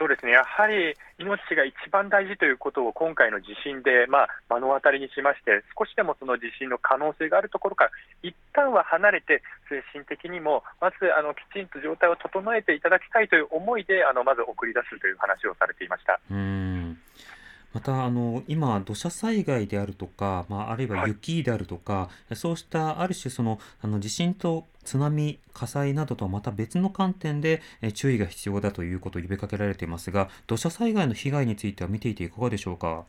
[0.00, 7.90] そうですね、やはり命が一番大事ということを今回の地震で、まあ、目の当たりにしまして、少しでもその地震の可能性があるところから、
[8.22, 16.18] 一旦は離れて、精神的にも、まずあのきちんと状態を整えていただきたいという思いで、あのまず送り出すという話をされていました。
[16.30, 16.96] うん
[17.72, 33.04] またあの今、土砂災害であるとか、まあ、あるいは雪であるとか、そうしたある種そのあの地震と津波、火災などとはまた別の観点でえ注意が必要だということを呼びかけられていますが、土砂災害の被害については見ていていかがでしょうか？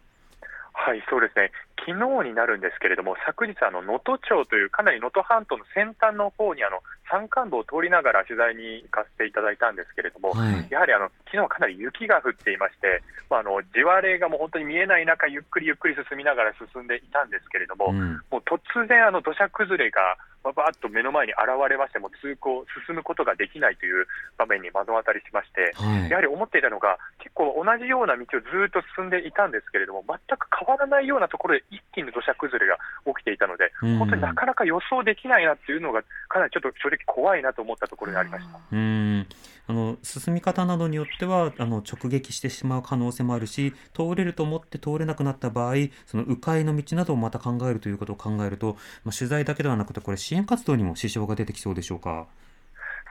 [0.74, 1.52] はい、そうですね。
[1.86, 10.67] 昨日になるんですけれども、昨日、あの能登町というかなり能登半島の先端の方にあの山間部を通りながら取材に行かせていただいたんですけれども、はい。
[10.71, 18.24] やはりあの昨日かなり雪が降っていまして、まあ、あの地割れがもう本当に見えない中、ゆっくりゆっくり進みながら進んでいたんですけれども、うん。
[18.32, 26.10] もう突然、あの土砂崩れがばばーっと目の前に現れまして、もう通行、進むことができないという場面に目の当たりしまして、はい。
[26.10, 33.97] やはり思っていたのが、結構同じような道をずっと進んでいたんですけれども、全く変わらないようなところで一気に土砂崩れが起きていたので、うん。
[34.00, 38.59] 本当になかなか予想できないなっていうのが、かなりちょっと正直怖いなと思ったところにありました。
[38.71, 39.27] うん
[39.67, 45.75] あの進み方などによってはあの直撃してしまう可能性もあるし通れると思って通れなくなった場合
[46.07, 52.27] その迂回の道などをまた考えるということを考えると、まあ、取材だけではなくてこれ支援活動にも支障が出てきそうでしょうか？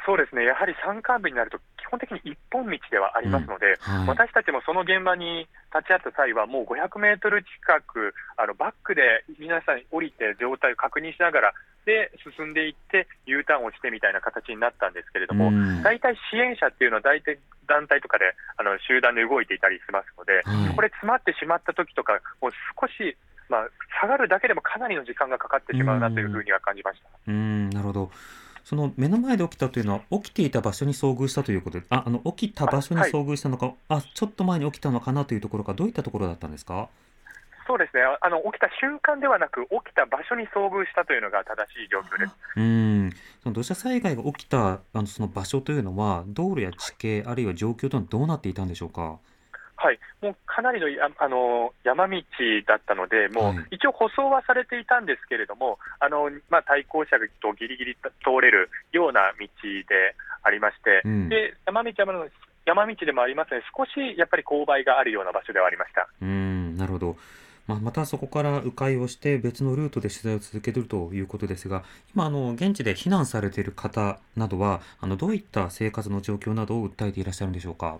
[0.06, 4.08] そうですね、やはり山間部になると、基本的に一本道ではありますので、はい。
[4.08, 15.82] 私たちもその現場に立ち会った際は、もう500メートル近く、あのバックで皆さん降りて状態を確認しながら、で進んでいって、U ターンをしてみたいな形になったんですけれども、うん。
[15.82, 20.76] 大体支援者っていうのは、大体団体とかであの集団で動いていたりしますので、はい。
[20.76, 23.16] これ、詰まってしまった時とか、もう少し、
[23.48, 23.68] まあ、
[24.00, 27.08] 下がるだけでもかなりの時間がかかってしまうなというふうには感じました。
[27.26, 27.70] うん。
[27.70, 28.10] なるほど
[28.70, 31.80] その目の前で起きたというのは起きていた場所に遭遇したということ？
[31.80, 33.10] でああの起きた場所にあはい。
[33.10, 33.72] 遭遇したのか？
[33.88, 36.88] あ,、ちょっと前に起きたのかなというところかどういったところだったんですか？
[37.66, 38.02] そうですね。
[38.20, 42.36] あの起きた瞬間ではなく、起きた場所に遭遇したというのが正しい状況です。
[42.54, 43.10] うん。
[43.42, 49.18] その土砂災害が起きたあのその場所というのは道路や地形、あるいは状況とはどうなっていたんでしょうか？
[49.82, 52.20] はい、もうかなりのやあの山道
[52.68, 59.46] だったので、もはいう一応舗装はされていたんですけれども、あのまあ、対向車とギリギリ通れるような道
[59.88, 62.28] でありまして、うんで山道は山の
[62.66, 66.08] 山道でもありますので、少しやっぱり勾配があるような場所ではありました。
[66.20, 67.16] うんなるほど。
[67.66, 77.98] まあ、またそこから迂回をして別のルートで取材を続けているということですが今あの現地で避難されている方などはあのどういった生活の状況などを訴えていらっしゃるんでしょうか？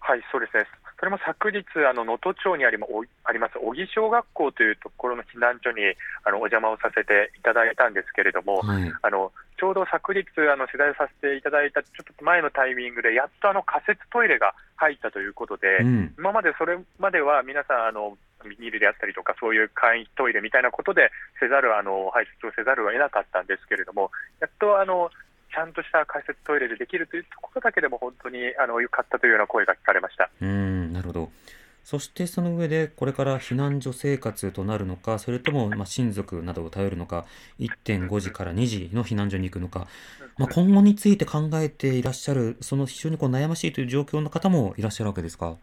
[0.00, 0.66] はい、そうですね。
[0.98, 2.76] それも昨日、あの能登町にあり
[3.22, 5.94] あります小木小学校というところの避難所に
[6.26, 25.10] あのお邪魔をさせていただいたんですけれども、はいあのちょうど昨日あの取材をさせていただいたちょっと前のタイミングで、やっとあの仮設トイレが入ったということで、うん今までそれまでは皆さんあの、ビニールであったりとか、そういう簡易トイレみたいなことでせざるあの排出をせざるを得なかったんですけれども、やっとあの
[25.54, 30.30] ちゃんとした仮設トイレでできるというところだけでも本当にあの良かったというような声が聞かれました。
[30.40, 31.30] うんなるほど。
[31.84, 37.24] そしてその上でこれから避難所生活となるのかそれともまあ親族などを頼るのか
[37.60, 39.86] 1.5時から2時の避難所に行くのか、
[40.36, 45.56] まあ、今後について考えていらっしゃるその非常にこう悩ましいという状況の方もいらっしゃるわけですか？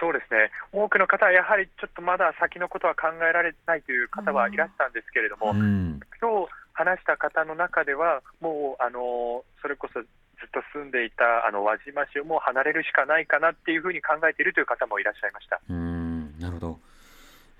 [0.00, 6.48] そうですね、多くの方はやはりちょっとまだ先のことは考えられないという方はいらしたんですけれども、うん今日
[6.78, 10.06] 話した方の中では、もうあのそれこそず
[10.46, 15.60] っと住んでいたあの輪島市をもう離れるしかないかなっていうふうに考えているという方もいらっしゃいました。
[15.68, 16.78] うんなるほど。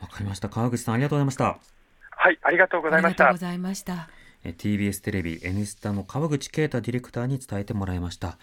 [0.00, 0.48] わかりました。
[0.48, 1.58] 川口さんありがとうございました。
[2.10, 3.50] はい、ありがとうございましたありがとうご。
[3.50, 4.08] ざいました。
[4.44, 8.38] え TBS テレビ N スタの川口啓太ディレクターに伝えてもらいました。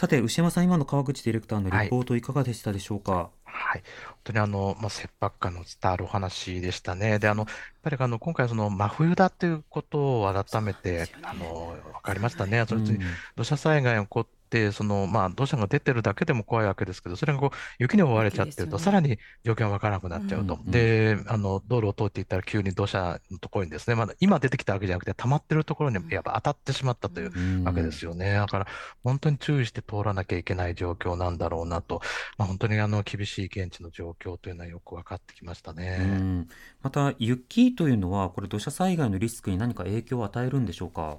[0.00, 3.28] さて牛山さん今の川口ディレクターのリポートいかがでしたでしょうか？
[3.44, 7.18] はい、本当にあの、まあ、切迫感の伝わるお話でしたね。
[7.18, 7.48] で、あの、やっ
[7.82, 12.64] ぱりあの、今回その真冬だということを改めて、あの、分かりましたね。
[12.66, 12.98] それうん
[13.36, 14.26] 土砂災害が起こっ
[14.72, 20.54] そのまあ土砂が出てるだけでも怖いわけですけど、それがこう雪に覆われちゃってると、ねさらに状況がわからなくなっちゃうと。
[20.54, 28.34] うんで、あの道路を通っていったら急に土砂のところにですね、まだ今出てきたわけじゃなくて、溜まってるところにやっぱ当たってしまったといううんわけですよね。
[28.34, 28.66] だから
[29.04, 32.00] 本当に注意して通らなきゃいけない状況なんだろうなと、
[32.38, 35.98] まあ、本当にあの厳しい現地の状況というのはよく分かってきましたうね。
[35.98, 36.48] ん
[36.82, 41.18] また雪というのはこれ土砂災害のリスクに何か影響を与えるんでしょうか？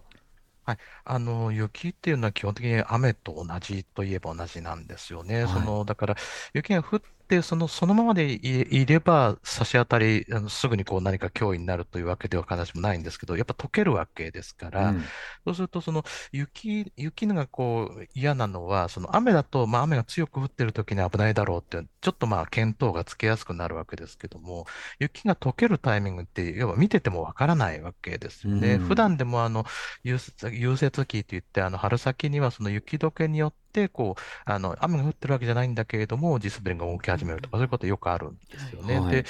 [1.03, 5.45] あの雪っていうのは基本的に雨と同じといえば同じなんですよね。
[5.45, 6.15] はいそのだから
[6.53, 15.01] 雪が降ってそのそのままでい、いれば差し当たりあのすぐにこう何か脅威になるというわけでは必ずしもないんですけど、やっぱ溶けるわけですから、うん
[15.45, 24.65] そうするとその雪、雪がこう嫌なのは、その雨だと、まあ、雨が強く降ってる時に危ないだろうって、ちょっとまあ見当がつけやすくなるわけですけども、
[24.99, 28.73] 雪が溶けるタイミングって、要は見ててもわからないわけですよね。
[28.73, 29.65] うん普段でもあの
[30.03, 39.01] 融雪期といって、あの春先にはその雪解けによってこうあの雨が降ってるわけじゃないんだけれども、地滑りが動き始めるとか、そういうことよくあるんですよね。
[39.01, 39.23] はい。
[39.23, 39.25] で、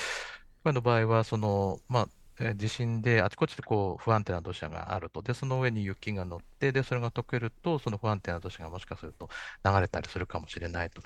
[0.63, 9.29] 今回の場合はその、まあえー地震であちこちでこう不安定な土砂があると、でその上に雪が乗って、でそれが溶けると、その不安定な土砂がもしかすると
[9.65, 11.01] 流れたりするかもしれないと、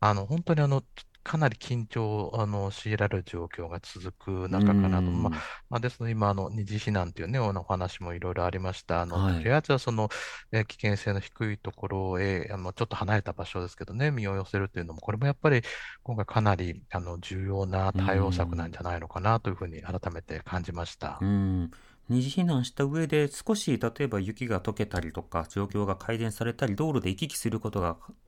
[0.00, 0.82] あの本当にあの
[1.28, 5.32] かなり緊張をあの強いられる状況が続く中かなと、うんまあ
[5.68, 9.02] まあ、ですので、今、あの二次避難というね、お話もいろいろありました。
[9.02, 10.08] あのはいとりあえずはその、
[10.52, 15.62] えー危険性の低いところへ、あのちょっと離れた場所ですけどね、身を寄せるというのも、これもやっぱり
[16.02, 21.18] 今回かなりあの重要な対応策なんじゃないのかなというふうに改めて感じました。
[21.20, 21.70] うん
[22.08, 28.27] 二次避難した上で少し例えば雪が溶けたりとか状況が改善されたり道路で行き来することがい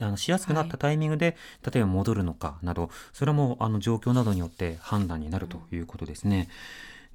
[0.00, 1.36] あのしやすくなったタイミングで、
[1.72, 6.48] 例えば戻るのかなどそれはもうあの状況などによって判断になるということですね。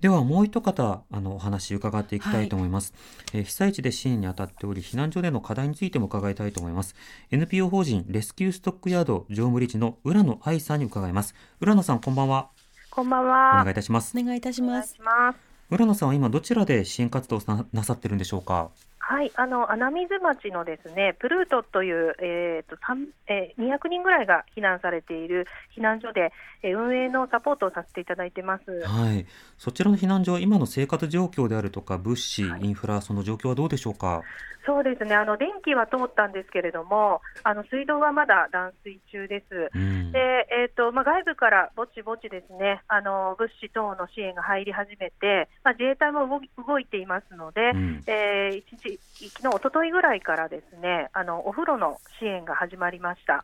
[0.02, 2.94] ではもう一方あのお話伺っていきたいと思います、
[3.34, 6.96] えー被災地で支援に当たっており避難所での課題についても伺いたいと思います。
[7.32, 11.34] NPO 法人レスキューストックヤード常務理事の浦野愛さんに伺います。
[11.62, 12.50] 浦野さんこんばんは。
[12.92, 13.54] こんばんおは。
[13.64, 14.18] 願いいたします。
[14.20, 14.96] お願いいたします。
[14.96, 15.40] します。
[15.70, 18.70] 浦野さんは今どちらで支援活動をななさってるんでしょうか？
[19.08, 25.46] はい、あの穴水町のですねプルートという、えーと三えー、200人ぐらいが避難されている
[25.78, 28.64] 避難所で、えー運営のサポートをさせていただいてます。
[28.88, 29.26] はい、
[29.58, 34.24] そちらの避難所、今の生活状況であるとか、物資、インフラ、その状況はどうでしょうか？
[34.66, 35.14] そうですね。
[35.14, 39.70] あの電気は通ったんですけれども、あの水道はまだ断水中です。
[39.76, 53.34] うん、で、えっ、と、まあ、外部からぼちぼちですね、あの物資等の支援が入り始めて、まあ、自衛隊も動いていますので、うんえー一時、昨日一昨日ぐらいからですね、あのお風呂の支援が始まりました。
[53.34, 53.42] は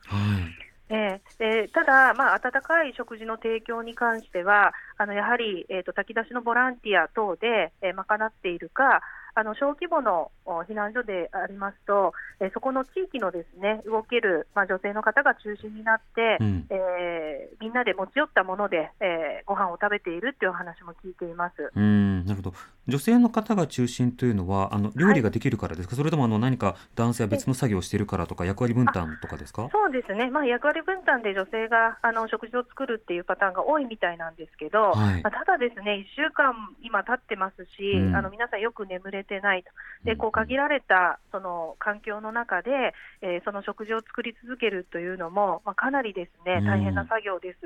[0.89, 9.01] い、えーえーただ、まあ、温かい食事の提供に関しては、あのやはり、えーと炊き出しのボランティア等で、えー賄っているか、
[9.33, 21.71] あの小規模のお避難所でありますと、えーそこの地域のですね動ける、まあ、女性の方が中心になって、うん、えーみんなで持ち寄ったもので、えーご飯を食べているというお話も聞いています。
[21.75, 22.53] うん、なるほど。
[22.88, 29.70] 女性の方が中心というのは、あの料理ができるからですか、それともあの何か男性は別の作業をしているからとか、役割分担とかですか？
[29.72, 35.22] そうですね、まあ、役割分担で女性があの食事を作るっていうパターンが多いみたいなんですけど、はい。
[35.22, 38.15] まあ、ただですね、1週間今経ってますし、うん。
[38.15, 39.70] あの皆さんよく眠れてないと、
[40.04, 46.65] でこうんう限られたその環境の中で、えーその食事を作り続けるというのも、まあ、かなりですねうん。
[46.65, 47.58] 大変な作業です。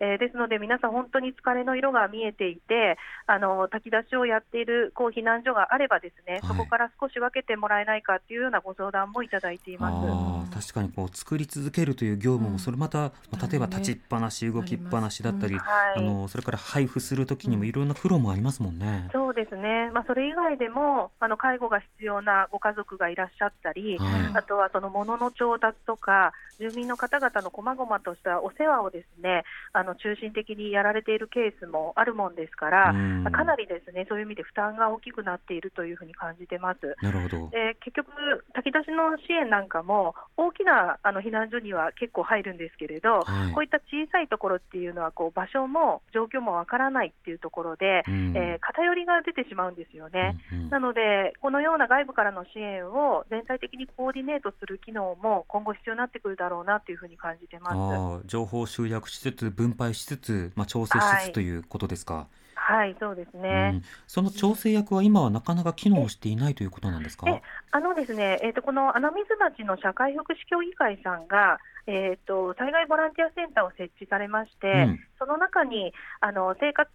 [0.00, 6.42] えーですので、皆さん、本当に疲れの色が見えていて、あの炊き出しをやっているこう避難所があれば、ですね、はい。
[6.48, 9.94] そこから少し分けてもらえないかというようなご相談もいただいています。
[9.94, 12.52] ああ確かにこう作り続けるという業務うん。
[12.54, 15.98] もそれまた、まあ例えば立ちっぱなし動きっぱなしだったり、はい。
[15.98, 19.08] あのそれから配布する時にもいろんな苦労もありますもんね。
[19.12, 24.30] そうですね、まあ、それ以外でもあの介護が必要なご家族がいらっしゃったり、はい。
[24.34, 33.24] あとはその物の調達とか、住民の方々の細々としたお世話をですねあの中心的にやられているケースもあるもんですから、うん。
[33.30, 36.96] かなりですねそういう意味で負担が大きくなっているというふうに感じてます。
[37.02, 37.48] なるほど。
[37.50, 38.10] で結局、
[38.54, 50.36] 炊き出しの支援なんかも大きなあの避難所には結構入るんですけれど、はいこういった小さいところっていうのはこう場所も状況もわからないっていうところで、うんえー偏りが出てしまうんですよね。
[50.52, 58.26] うんうんなので、このような外部からの支援を全体的にコーディネートする機能も今後必要になってくるだろうなというふうに感じてます。
[58.26, 62.28] 情報集約しつつ分配しつつ、まあ、調整しつはいつということですか、
[62.68, 63.70] はい、そうですうね。
[63.70, 67.28] ん、その調整役は今はなかなか機能していないということなんですか？
[67.30, 75.00] えあのですね、えっ、とこの穴水町の社会福祉協議会さんが、えっ、と災害ボランティアセンターを設置されまして、うん。
[75.18, 76.90] その中にあの生活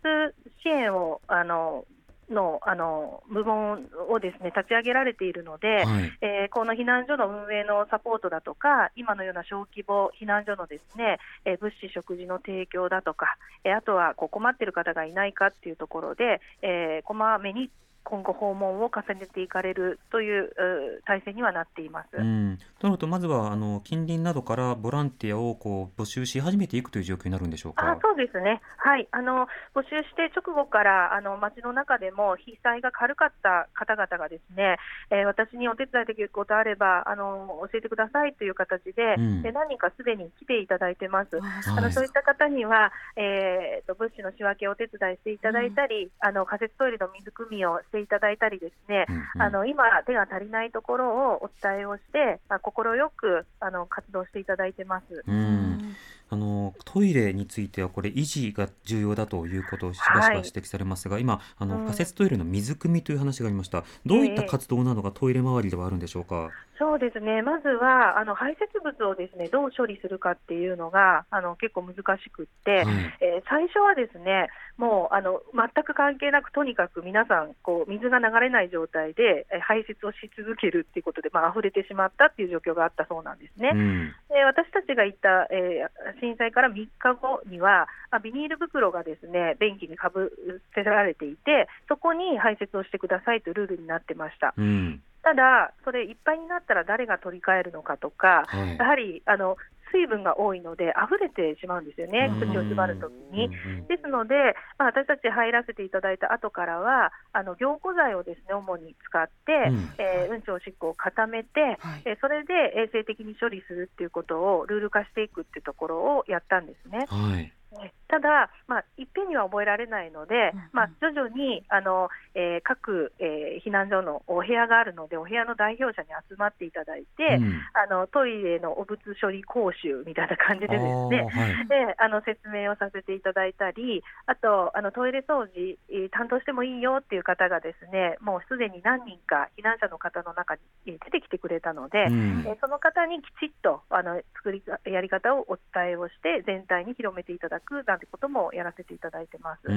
[0.62, 1.86] 支援をあの
[2.34, 6.12] のあの部門をですね立ち上げられているので、はい。
[6.22, 17.70] えーこの避難所の運営のサポートだとか、今のような小規模避難所のですね、えー物資、食事の提供だとか、えーあとはこう困っている方がいないかっていうところで、えーこまめに
[18.04, 22.18] 今後、訪問を重ねていかれるというう体制にはなっています。
[22.18, 22.58] うん。
[22.80, 27.92] となると、まずは、あの、近隣などからボランティアをこう募集し始めていくという状況になるんでしょうか？
[27.92, 34.78] あそうですね、はい、あの募集して直後からあの町の中でも被災が軽かった方々がですね、
[35.10, 41.38] えー私にお手伝いできることあればあの教えてくださいという形で、うんえ何人かすでに来ていただいてます。
[41.38, 52.74] あはいのそういった方には、えーと物資の仕分けをお手伝いしていただいたり、あの仮設トイレの水汲みをしていただいたりですね、うんうんあの今、手が足りないところをお伝えをして、まあ、快
[53.16, 55.24] くあの活動していただいてます。
[55.28, 55.96] うん。
[56.34, 63.84] あのトイレについてはこれ維持が重要だということをしばしばはい指摘されますが、今あのうん仮設トイレの水汲みという話がありました。
[64.04, 66.50] どういった活動などがトイレ周りではあるんでしょうか？
[66.80, 72.86] そうですね、まずはあの排泄物をですねどう処理するかっていうのがあの結構難しくって、はい
[73.22, 83.70] えー最初はですねもうあの全く関係なく、とにかく皆さんこう、水が流れない状態でえー排泄をし続けるっていうことで、まあ溢れてしまったっていう状況があったそうなんですね。
[83.72, 84.12] うん。
[84.30, 90.32] で私たちが行った、えー震災から3日後には、まあビニール袋がですね便器にかぶ
[90.74, 94.54] せられていて、そこに排泄をしてくださいというルールになってました。
[94.58, 95.02] うん。
[95.22, 99.58] ただ、それいっぱいになったら誰が取り替えるのかとか、はいやはりあの
[99.94, 103.50] 水分が多いので、溢れてしまうんですよね、口を縛るときに。
[103.88, 117.06] ですので、まあ、私たち入らせていただいた後からは、あの凝固剤をですね主に使って、うんえーうんちおしっこを固めて、はいえーそれで衛生的に処理するっていうことをルール化していくっていうところをやったんですね。
[117.10, 117.52] はい。
[117.82, 127.62] ねただ、まあ、いっぺんには覚えられないので、うんまあ、徐々にあの、えー各、えー避難所のお部屋があるので、お部屋の代表者に集まっていただいて、うん。
[127.74, 131.68] あのトイレの汚物処理講習みたいな感じでですね、はい。
[131.68, 142.44] であの説明をさせていただいたり、あとあのトイレ掃除、えー担当してもいいよっていう方がですねもうすでに何人か避難者の方の中にえー出てきてくれたので、うん。
[142.46, 149.60] えーその方にきちっとあの作りかやり方をお伝えをして、全体に広めていただくなんてこともやらせていただいてます。
[149.66, 149.74] うん。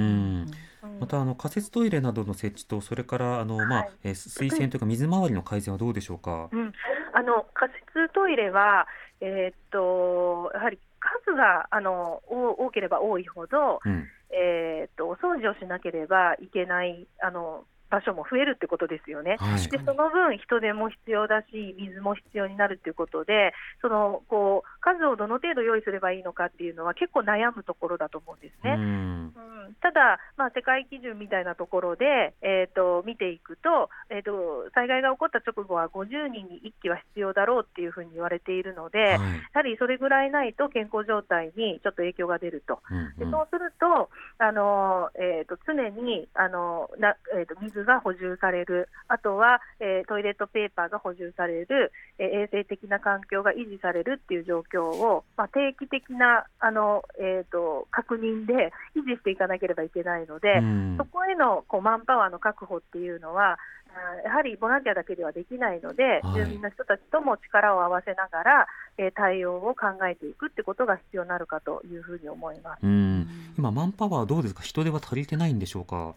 [0.83, 6.49] うんまたあの仮設トイレなどの設置とそれからあのまあ、はいえー水洗というか水回りの改善はどうでしょうか？
[6.51, 6.73] うん、
[7.13, 8.87] あの仮設トイレは、
[9.21, 14.07] えーっとやはり数があの多多ければ多いほど、うん。
[14.31, 19.37] えーっとお掃除をしなければいけないあの場所も増えるってことですよね。
[19.39, 19.67] はい。
[19.69, 28.73] でその分、人手も必要だし、水も必要になるということで、そのこう数をどの程度用意すればいいのかっていうのは、結構悩むところだと思うんですね。
[28.73, 28.81] うん。
[28.81, 28.83] う
[29.43, 39.17] んただ、まあ、世界基準みたいなところで、えー、と見ていくと,、えー、と、災害が起こった直後は50人に1機は必要だろうっていうふうに言われているので、はい。
[39.17, 39.19] や
[39.53, 42.79] はりそれぐらいないと健康状態にちょっと影響が出ると。
[42.89, 63.57] うんうんでそうすると、あのえー、と常にあのな、えー、と水が補充される、あとは、えートイレットペーパーが補充される、えー衛生的な環境が維持されるっていう状況を、まあ、定期的なあの、えー、と確認で維持していかなければいけないので、うんそこへのこうマンパワーの確保っていうのは、
[64.23, 68.67] やはりボランティアだけではできないので、はい住民の人たちとも力を合わせながら、
[68.97, 72.79] えー対応を考えていくってことが必要になるかというふうに思います。
[72.83, 73.27] うん。
[73.57, 74.61] 今マンパワーどうですか？
[74.63, 76.13] 人手は足りてないんでしょうか？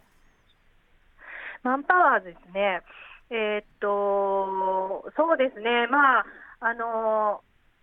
[1.63, 2.83] マンパワーですね、
[3.31, 6.25] えーっと、そうですね、まあ、
[6.61, 7.43] あの、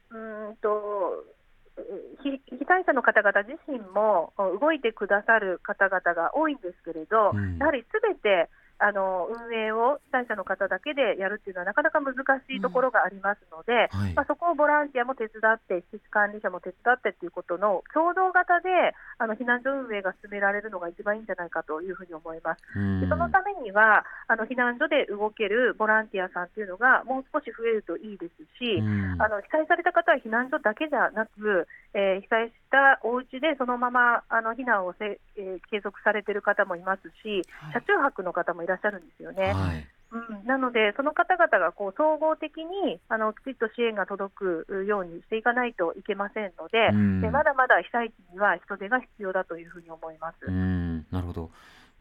[0.09, 1.23] うーんと、
[2.23, 7.57] ひ被災者の方々自身も動いてくださる方々が多いんですけれど、うん。
[7.59, 8.49] やはりすべて
[8.79, 14.13] あの運営を被災者の方だけでやるっていうのはなかなか難しいところがありますので、はい。
[14.13, 18.69] まあ、そこをボランティアも手伝って、施設管理者も手伝ってっていうことの共同型で
[19.17, 22.61] あの避難所運営が進められるのが一番いいんじゃないかというふうに思います。
[22.75, 23.01] うん。
[23.01, 29.21] でそのためにはあの避難所で動けるボランティアさんっていうのがもう少し増えるといいですし、うん。
[29.21, 37.41] あの被災された方は避難所だけじゃなく、えー被災したお家でそのままあの避難をせ、えー継続されている方もいますし、
[37.73, 39.53] 車中泊の方もいらっしゃるんですよね。
[39.53, 39.87] はい。
[40.09, 50.35] うん、なので、その方々がこう総合的にあのきちっと支援が届くようにしていかないといけませんので、うんでまだまだ被災地には人手が必要だというふうに思います。
[50.47, 51.51] うん、なるほど。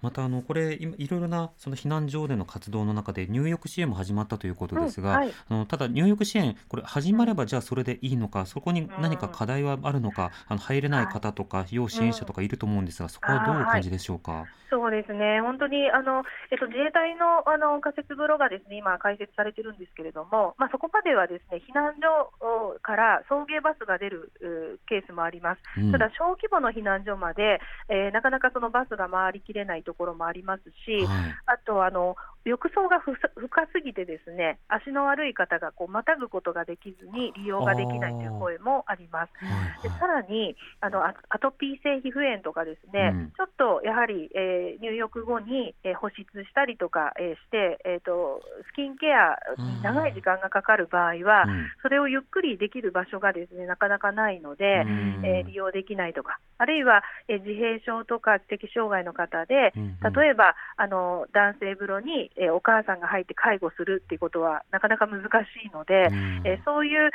[0.02, 5.32] またあのこれ今いろいろなその避難所での活動の中で入浴支援も始まったということですが、うんはい。
[5.48, 14.44] あのただ入浴支援これ始まればじゃあそれでいいのかそこに何か課題はあるのか、あの入れない方とか要支援者とかいると思うんですが、そこはどうお感じでしょうか？
[14.68, 22.32] そうですね、本当にあの、えっと、自衛隊のあの仮設風呂がですね今、開設されてるんですけれども、まあ、そこまではですね避難所
[22.74, 25.92] おから送迎バスが出るうケースもあります、うん。
[25.92, 31.34] ただ小規模の避難所まで、えーなかなかそのバスが回りきれないところもありますし、はい。
[31.46, 32.16] あとあの
[32.46, 39.44] 浴槽が深すぎて、ですね足の悪い方がこうまたぐことができずに利用ができないという声もあります。
[39.44, 43.30] はいでさらにあのアアトピー性皮膚炎とかですね、うん。
[43.36, 48.40] ちょっとやはり、えー入浴後に、えー保湿したりとか、えーして、えーと、
[48.70, 51.68] スキンケアに長い時間がかかる場合は、うん。
[51.82, 55.22] それをゆっくりできる場所がですねなかなかないので、うん。
[55.24, 59.72] えー利用できないとか、あるいは、えー自閉症とか知的障害の方で、
[60.14, 65.26] 例えばあの男性風呂に、えーお母さんが入って介護するっていうことはなかなか難し
[65.66, 66.42] いので、うん。
[66.44, 67.10] えーそういう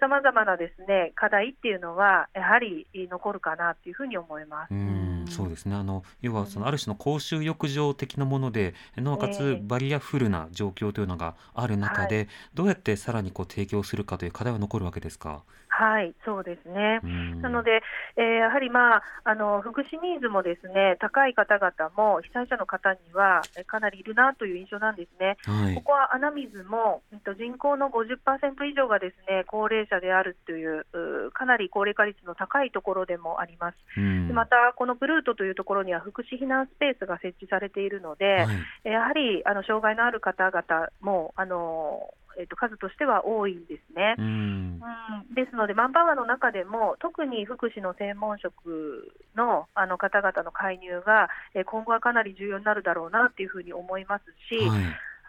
[0.00, 4.70] さまざまなですね課題っていうのは、やはりえー残るかなというふうに思います。
[4.70, 5.24] うん。
[5.28, 5.74] そうですね。
[5.76, 15.42] あの要はそのある種の公衆浴場的なものでなおかえつえバリアフルな状況というのがある中で、どうやってさらにこう提供するかという課題は残るわけですか？
[15.78, 16.98] はい、そうですね。
[17.04, 17.82] うんなので、
[18.16, 25.36] えーやはり、まあ、あの福祉ニーズもですね高い方々も被災者の方にはえーかなりいるなという印象なんですね。
[25.44, 34.00] はいここは穴水も、うんと人口の50%以上がですね高齢者であるといううかなり高齢化率の高いところでもあります。
[34.32, 38.46] また、このプルートというところには福祉避難スペースが設置されているので、はい
[38.84, 44.14] えやはりあの障害のある方々もあの、えっと数としては多いんですね。
[44.16, 44.24] うん。
[44.24, 45.34] うん。
[45.34, 54.80] ですので、マンパワーの中でも、特に福祉の専門職のあの方々の介入が、えー今後はかなり重要になるだろうなというふうに思いますし、はい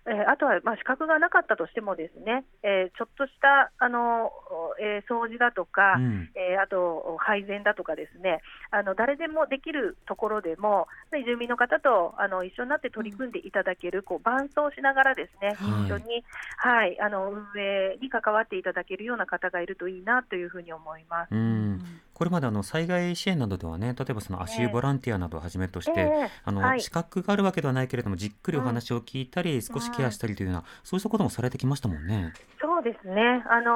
[0.08, 4.32] えーあとは、まあ、資格がなかったとしても、ですね、えーちょっとしたあの、
[4.80, 6.30] えー掃除だとか、うん。
[6.36, 8.42] えーあと配膳だとかですね
[8.72, 15.86] あの誰でもできるところでもね住民の方とあの一緒になって取り組んでいただける、こう伴走しながらですね、はい。
[15.86, 16.24] 一緒に、
[16.58, 21.30] はい、あの運営に関わっていただけるような方がいるといいなというふうに思います。
[21.32, 21.82] うん
[22.20, 26.30] これまであの災害支援などではね例えばその足湯ボランティアなどをはじめとして、ええ。
[26.44, 26.82] あのはい。
[26.82, 32.34] 資格があるわけではないけれどもじっくりお話を聞いたり、少しケアしたりというような、そうしたこともされてきましたもんね。
[32.60, 33.72] そうですね、あの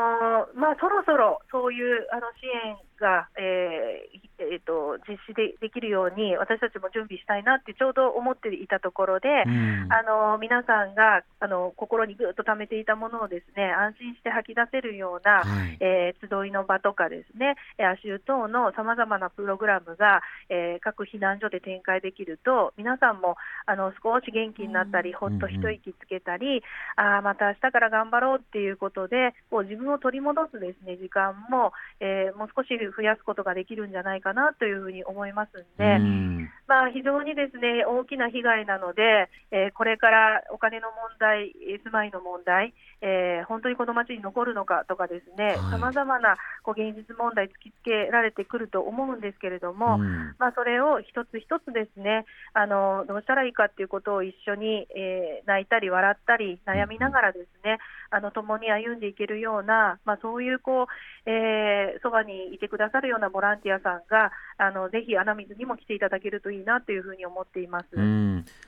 [0.56, 4.23] ーまあ、そろそろそういうあの支援が、えー
[4.54, 9.90] えーと実施でできるように、私たちも準備したいなってちょうど思っていたところで、うん。
[9.92, 15.78] あの皆さんがあの心にぐっと溜めていたものをですね安心して吐き出せるような、はい。
[15.80, 23.36] えー集いの場とかですね、えー足湯等のさまざまなプログラムが、えー各避難所で展開できると、皆さんも
[23.66, 26.64] あの少し元気になったり、ほっと一息つけたり、
[26.96, 35.96] ああ、また明日から頑張ろうっていうことで、こう自分を取り戻すですね時間も、えーもう少し増やすことができるんじゃないかなというふうに思いますんで。
[35.96, 57.80] うんまあ、非常にですね大きな被害なので、えーこれからお金の問題、えー住まいの問題、えー本当にこの町に残るのかとか、ですねはいさまざまなこう現実問題突きつけられてくると思うんですけれども、うんまあ、それを一つ一つですねあのどうしたらいいかということを一緒に、えー泣いたり笑ったり悩みながらですね、
[58.10, 64.23] あの共に歩んでいけるような、まあ、そういうこう、えーそばにいてくださるようなボランティアさんが
[64.58, 67.88] あのぜひ穴水にも来ていただけるといいなというふうに思っています。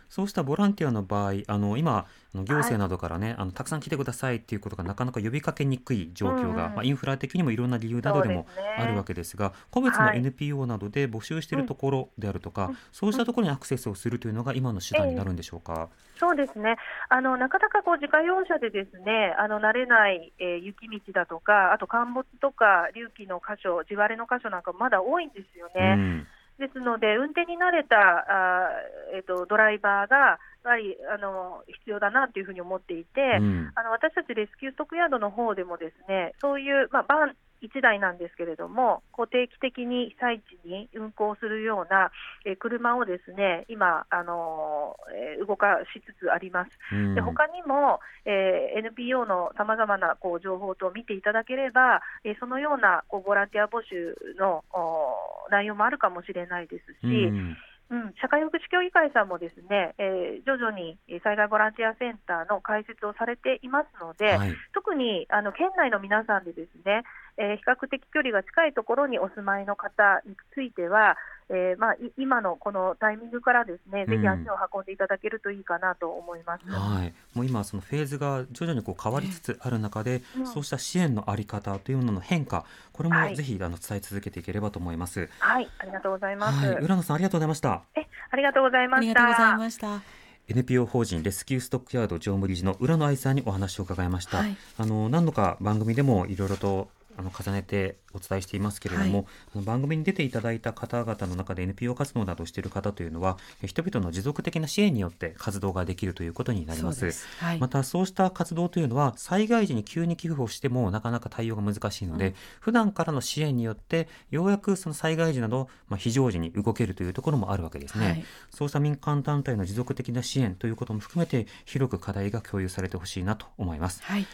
[0.06, 6.70] うん、そうしたボランティアの場合あの今行政などからね、あのたくさん来てくださいっていうことがなかなか呼びかけにくい状況が、うん。
[6.70, 8.46] うんまあ、インフラ的にもいろんな理由などでも
[8.78, 10.18] あるわけですが個別のはい。
[10.18, 15.90] NPO などで募集しているところであるとか、そうしたところにアクセスをするというのが今の手段になるんでしょうか？
[16.20, 16.76] そうですね。
[17.10, 25.96] あのなかなかこう自家用車でですねあの慣れない、えー雪道だとか、あと陥没とか隆起の箇所、地割れの箇所なんかまだ多いんですよね。
[25.98, 26.28] うん
[26.60, 33.72] ですので、運転に慣れたあー、えっとドライバーがやはりあの必要だなというふうに思っていて、うん。
[33.76, 42.12] あの私たちレスキューストックヤードの方でもですねそういう、まあ、バン1台なんですけれども、こう定期的に被災地に運行するような、
[42.46, 46.72] えー車をですね今、あのーえー動かしつつあります。
[46.92, 47.16] うん。
[47.16, 57.58] で他にも、えー NPO のさまざまなこう情報等を見ていただければ、えーそのようなこうボランティア募集のお内容もあるかもしれないですし、うん。
[57.88, 64.56] うん、社会福祉協議会さんもですね、えー徐々にえー災害ボランティアセンターの開設をされていますので、はい。
[64.74, 67.04] 特にあの県内の皆さんでですね、
[67.38, 71.18] えー比較的距離が近いところにお住まいの方については、
[71.50, 76.66] えーまあ、い今のこのタイミングからですね、ぜひうん足を運んでいただけるといいかなと思います。
[76.70, 85.30] はい、もう今そのフェーズが徐々にこう変わりつつある中で、うんそうした支援のあり方というものの変化これもはいぜひあの伝え続けていければと思います。
[85.40, 86.66] はい、ありがとうございます。
[86.66, 87.82] はい、浦野さんありがとうございました。
[87.96, 89.24] え、ありがとうございました。
[89.24, 90.26] ありがとうございました。
[90.48, 94.38] NPO 法人レスキューストックヤード常務理事の浦野愛さんにお話を伺いました。
[94.38, 99.66] はいあの何度か番組でもいろいろとあの重ねてお伝えしていますけれども、はい。
[99.66, 107.28] 番組に出ていただいた方々の中で NPO 活動などをしている方というのはえ人々の持続的な支援によって活動ができるということになります。
[107.38, 107.60] はい。
[107.60, 118.26] またそうした活動というのは災害時に急に寄付をしてもなかなか対応が難しいので、普段からの支援によってようやくその災害時など、まあ、非常時に動けるというところもあるわけですね、はい。
[118.52, 124.02] そうした民間団体の持続的な支援ということも含めて広く課題が共有されてほしいなと思います。
[124.04, 124.26] はい。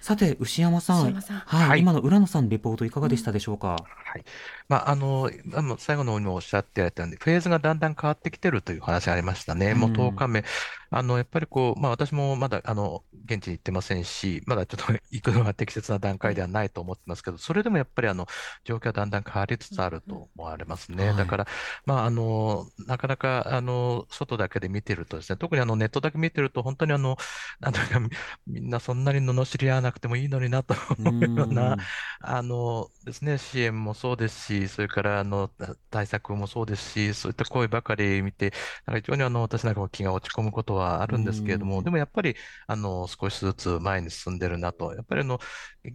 [0.00, 3.76] さて牛山さん牛山さんはいはい今の浦野さんのレポートいかがでしたでしょうか、
[4.10, 4.24] はい。
[4.68, 9.74] まあ、あの、あの最後の方にもおっしゃっていただいたように、フェーズがだんだん変わってきてるという話がありましたね。
[9.74, 10.44] もううん10日目。
[10.90, 18.26] あの、やっぱりこう、まあ私もまだ、あの、現地に行ってませんし、まだちょっと 行くのが適切な段階ではないと思ってますけど、それでもやっぱりあの、
[18.64, 21.12] 状況はだんだん変わりつつあると思われますね。
[21.12, 21.14] はい。
[21.14, 21.46] だから、
[21.86, 27.16] まあ、あの、なかなか、あの、外だけで見てるとですね、特にあの、ネットだけ見てると、本当にあの、
[27.60, 28.10] なんとか、み
[28.46, 31.76] みんなそんなに罵り合わなくてもいいのになと思うような、
[32.20, 38.52] あのですね、支援もそうですし、それからあのた対策もそうですし、そういった声ばかり見て、
[38.86, 41.84] なんか非常にあの私なんかも気が落ち込むことはあるんですけれども、うん。
[41.84, 45.38] でもやっぱりあの少しずつ前に進んでるなと、やっぱりあの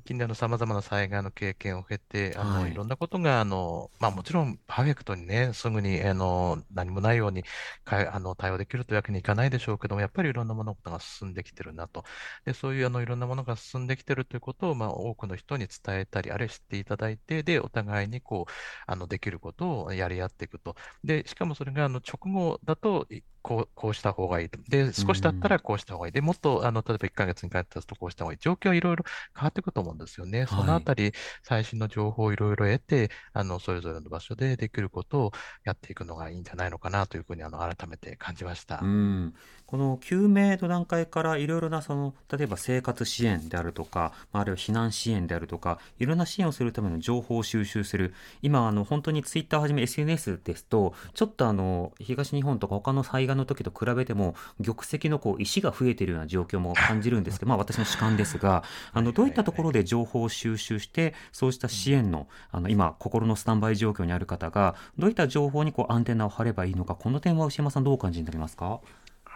[0.06, 7.44] 近年のさまざまな災害の経験を経て、あのはいいろんなことがあの、まあ、もちろんパーフェクトにね、すぐにあの何もないように
[7.84, 12.04] かあの対応できるというわけにいかないでしょうけども、やっぱりいろんな物事が進んできてるなと。
[12.46, 18.52] で、そういうあのいろんなものが進んできてるということを、まあ、多くの人に伝えたり、あるいは知っていただいて、で、お互いにこう、
[18.88, 20.76] あの、できることをやり合っていくと。
[21.04, 24.60] で、しかもそれがあの直後だと、いこう、こうした方がいいと。
[24.68, 26.12] で、少しだったらこうした方がいい。
[26.14, 28.40] で、もっと、あの、例えば1ヶ月に帰ったとこうした方がいい。
[28.40, 29.04] 状況はいろいろ
[29.36, 30.48] 変わっていくと思うんですよね。
[30.48, 31.14] そのあたり、
[31.44, 35.32] 最新の情報をいろいろ得て、あの、それぞれの場所でできることを
[35.66, 38.80] やっていくのがいいんじゃないのかなというふうに、あの、改めて感じました。
[38.82, 39.34] うん、
[39.68, 48.14] この救命の段階からいろいろなその例えば生活支援であるとか、まあ、あるいは避難支援であるとかいろんな支援をするための情報を収集する。
[48.42, 58.64] 今あの本当にツイッターをはじめ SNS ですとちょっとあの東日本とか他の災害の時と比べても玉石のこう石が増えているような状況も 感じるんですけどまあ私の主観ですが
[58.94, 68.80] あのどういったところで情報を収集してそうした支援のあの今心のスタンバイ状況にある方がどういった情報にこうアンテナを張ればいいのかこの点は牛山さんどうお感じになりますか？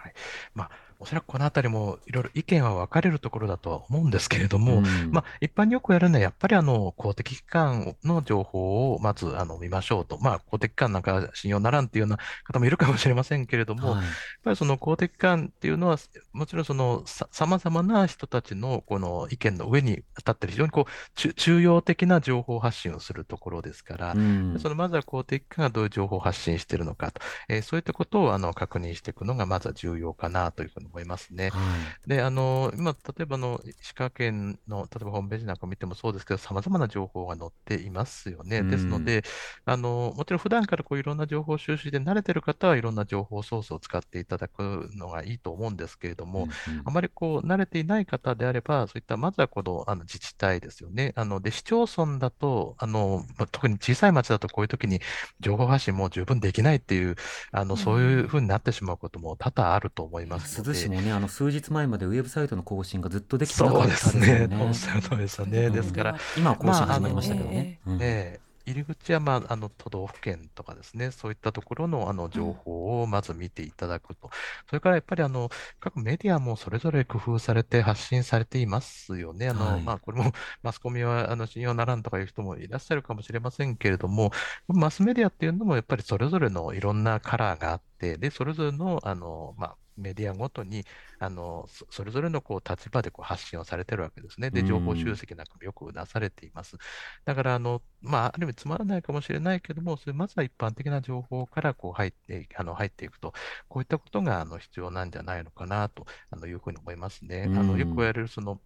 [0.02, 0.14] はい。
[0.54, 0.70] まあ、
[1.00, 5.10] おそらくこのあたりもいろいろ意見は分かれるところだとは思うんですけれども、うん。
[5.10, 14.02] まあ、一般によくやるのは、やっぱりあの公的機関の情報をまずあの見ましょうと、まあ、公的機関なんか信用ならんっていうような方もいるかもしれませんけれども、はい。
[14.02, 14.06] やっ
[14.44, 15.96] ぱりその公的機関っていうのは、
[16.34, 24.58] もちろんそのさまざまな人たちのこの意見の上に立ってる非常にこう中中央的な情報発信をするところですから、うん。
[24.60, 31.50] そのまずは公的機関がどういう情報を発信しているのかと、えーそういったことをあの確認していくのがまずは重要かなというふうに思いますね。
[31.50, 31.60] はい
[32.06, 38.58] で、あの、今、例えばあの石川県の、例えばホームページなんか見てもそうですけど、様々な情報が載っていますよね。
[38.58, 39.22] うんですので、
[39.64, 51.12] あの、もちろん普段からこういろんな情報収集で慣れてる方はいろんな情報ソースを使っていただくのがいいと思うんですけれども、うんうんあまりこう慣れていない方であれば、そういったまずはこのあの自治体ですよね。
[51.16, 55.00] あので市町村だとあの、まあ特に小さい町だとこういう時に
[55.40, 57.16] 情報発信も十分できないっていう、
[57.52, 60.74] あのそういうふうになってしまうことも多々あると思いますので。
[60.74, 64.58] 鈴市もね、あの数日前までウェブサイトの更新がずっとできてなかったそうですね。
[64.58, 65.66] よおっしゃる通りですよね。
[65.66, 67.80] うんですから、今は更新まあ始まりましたけどね。
[67.86, 74.30] うんええ入り口は、まあ、あの都道府県とかですね、そういったところのあの情報をまず見ていただくと、
[74.68, 75.50] それからやっぱりあの
[75.80, 79.48] 各メディアもそれぞれ工夫されて発信されていますよね。
[79.48, 84.30] あのはいまあ、これも マスコミはあの信用ならんとかいう人もいらっしゃるかもしれませんけれども、
[84.68, 90.84] マスメディアっていうのもやっぱりそれぞれのいろんなカラーがあって、で、それぞれのあの、まあ、メディアごとに、
[91.18, 94.50] あの、そそれぞれのこう立場でこう発信をされてるわけですね。
[94.50, 96.76] で、うん情報集積なんかもよくなされています。
[97.24, 103.32] だから、あの、まあ、ある意味つまらないかもしれないけども、それまずは一般的な情報からこう入って、あの、入っていくと、
[103.68, 107.50] こういったことが、あの、必要なんじゃないのかな、と、あの、いうふうに思いますね。
[107.54, 108.60] あの、よく言われる、その、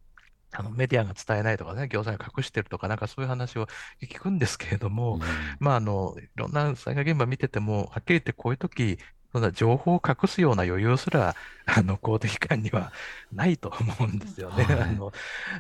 [0.57, 3.67] あのメディアが伝えないとかね、行政が隠してるとか、なんかそういう話を
[4.03, 5.19] 聞くんですけれども、
[5.59, 8.99] まあ、あの、いろんな災害現場見てても、はっきり言ってこういう時、
[9.35, 11.35] そんな情報を隠すような余裕すら、
[11.67, 12.93] あの、公的機関には
[13.33, 14.63] ないと思うんですよね。
[14.63, 15.13] はいあの、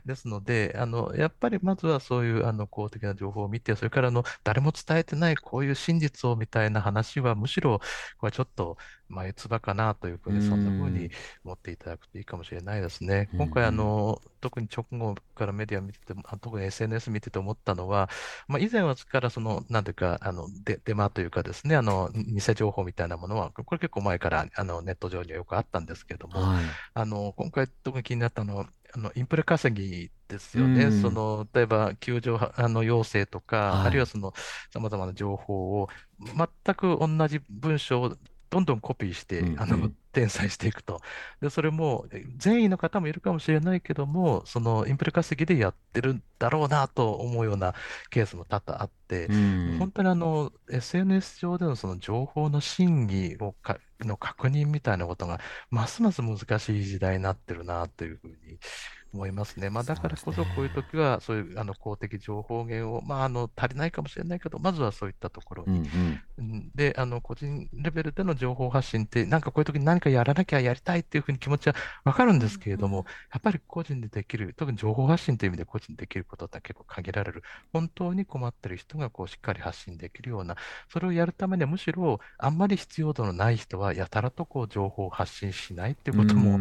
[0.06, 7.80] ですので、あの、やっぱりまずはそういう、あの、公的な情報を見て、それから、あの、誰も伝えてないこういう真実をみたいな話は、むしろ、
[8.18, 11.10] これはちょっと、眉唾かなというふうに、そんなふうに
[11.44, 13.28] 思っていただくといいかもしれないですね。
[13.32, 18.08] うん今回、あの、特に直後からメディア見てて特に SNS 見てて思ったのは、
[18.48, 26.64] まあ、以前はからその、なんていうか、あの、デ、デマというかですね、あの、偽情報みたいなものは、これ結構前から、あの、ネット上にはよくあったんですけども、はい。
[26.94, 30.84] あの、今回特に気になったのは、あの、インプレ稼ぎですよね。
[30.84, 34.32] うんその、例えば、救助は、あの、要請とか、はいあるいはその、
[34.72, 35.88] 様々な情報を、
[36.20, 38.16] 全く同じ文章を
[38.54, 41.00] どんどんコピーして、うんあのうん、転載していくと。
[41.40, 47.74] で、それも、善意の方もいるかもしれないけども、その、インプレ稼ぎでやってるんだろうなと思うような
[48.10, 55.40] ケースも多々あって、うん本当にあの、SNS 上でのその情報の真偽をかの確認みたいなことが、
[55.70, 58.60] ますます難しい時代になってるなというふうに
[59.14, 59.70] 思いますね。
[59.70, 65.78] まあ、だからこそこういう時は、そういうあの公的情報源を、まあ、あの、足りないかもしれないけど、まずはそういったところに。
[65.78, 77.42] うんうんうんで、あの、個人レベルでの情報発信って、なんかこういう時に何かやらなきゃやりたいっていうふうに気持ちはわかるんですけれども、やっぱり個人でできる、特に情報発信という意味で個人でできることって結構限られる。
[77.72, 80.56] 本当に困ってる人がこうしっかり発信できるような、
[80.88, 86.60] それをやるためにはむしろあんまり必要度のない人はやたらとこう情報を発信しないっていうことも、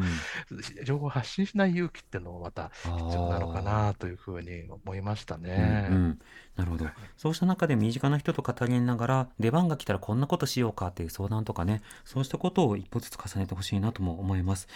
[0.86, 5.87] 情報を発信しない勇気っていうのもまた必要なのかなというふうに思いましたね。
[5.89, 6.19] うんうん
[6.55, 6.85] なるほど。
[7.17, 14.67] そうした中で身近な人と語りながら、出番が来たらこんなことしようかっていう相談とかね、そうしたことを一歩ずつ重ねてほしいなとも思います。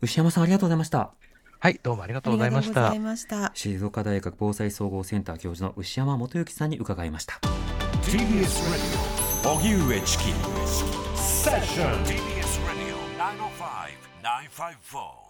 [0.00, 1.12] 牛山さんありがとうございました。
[1.60, 3.40] はい、どうもありがとうございましたありがとうござい。
[3.40, 3.52] ました。
[3.54, 7.34] 静岡大学防災総合センター教授の牛山元幸さんに伺いました。
[8.02, 9.20] TBS Radio
[9.54, 10.24] 荻上チキ
[11.16, 12.96] セッション TBS Radio
[14.22, 15.29] 905-954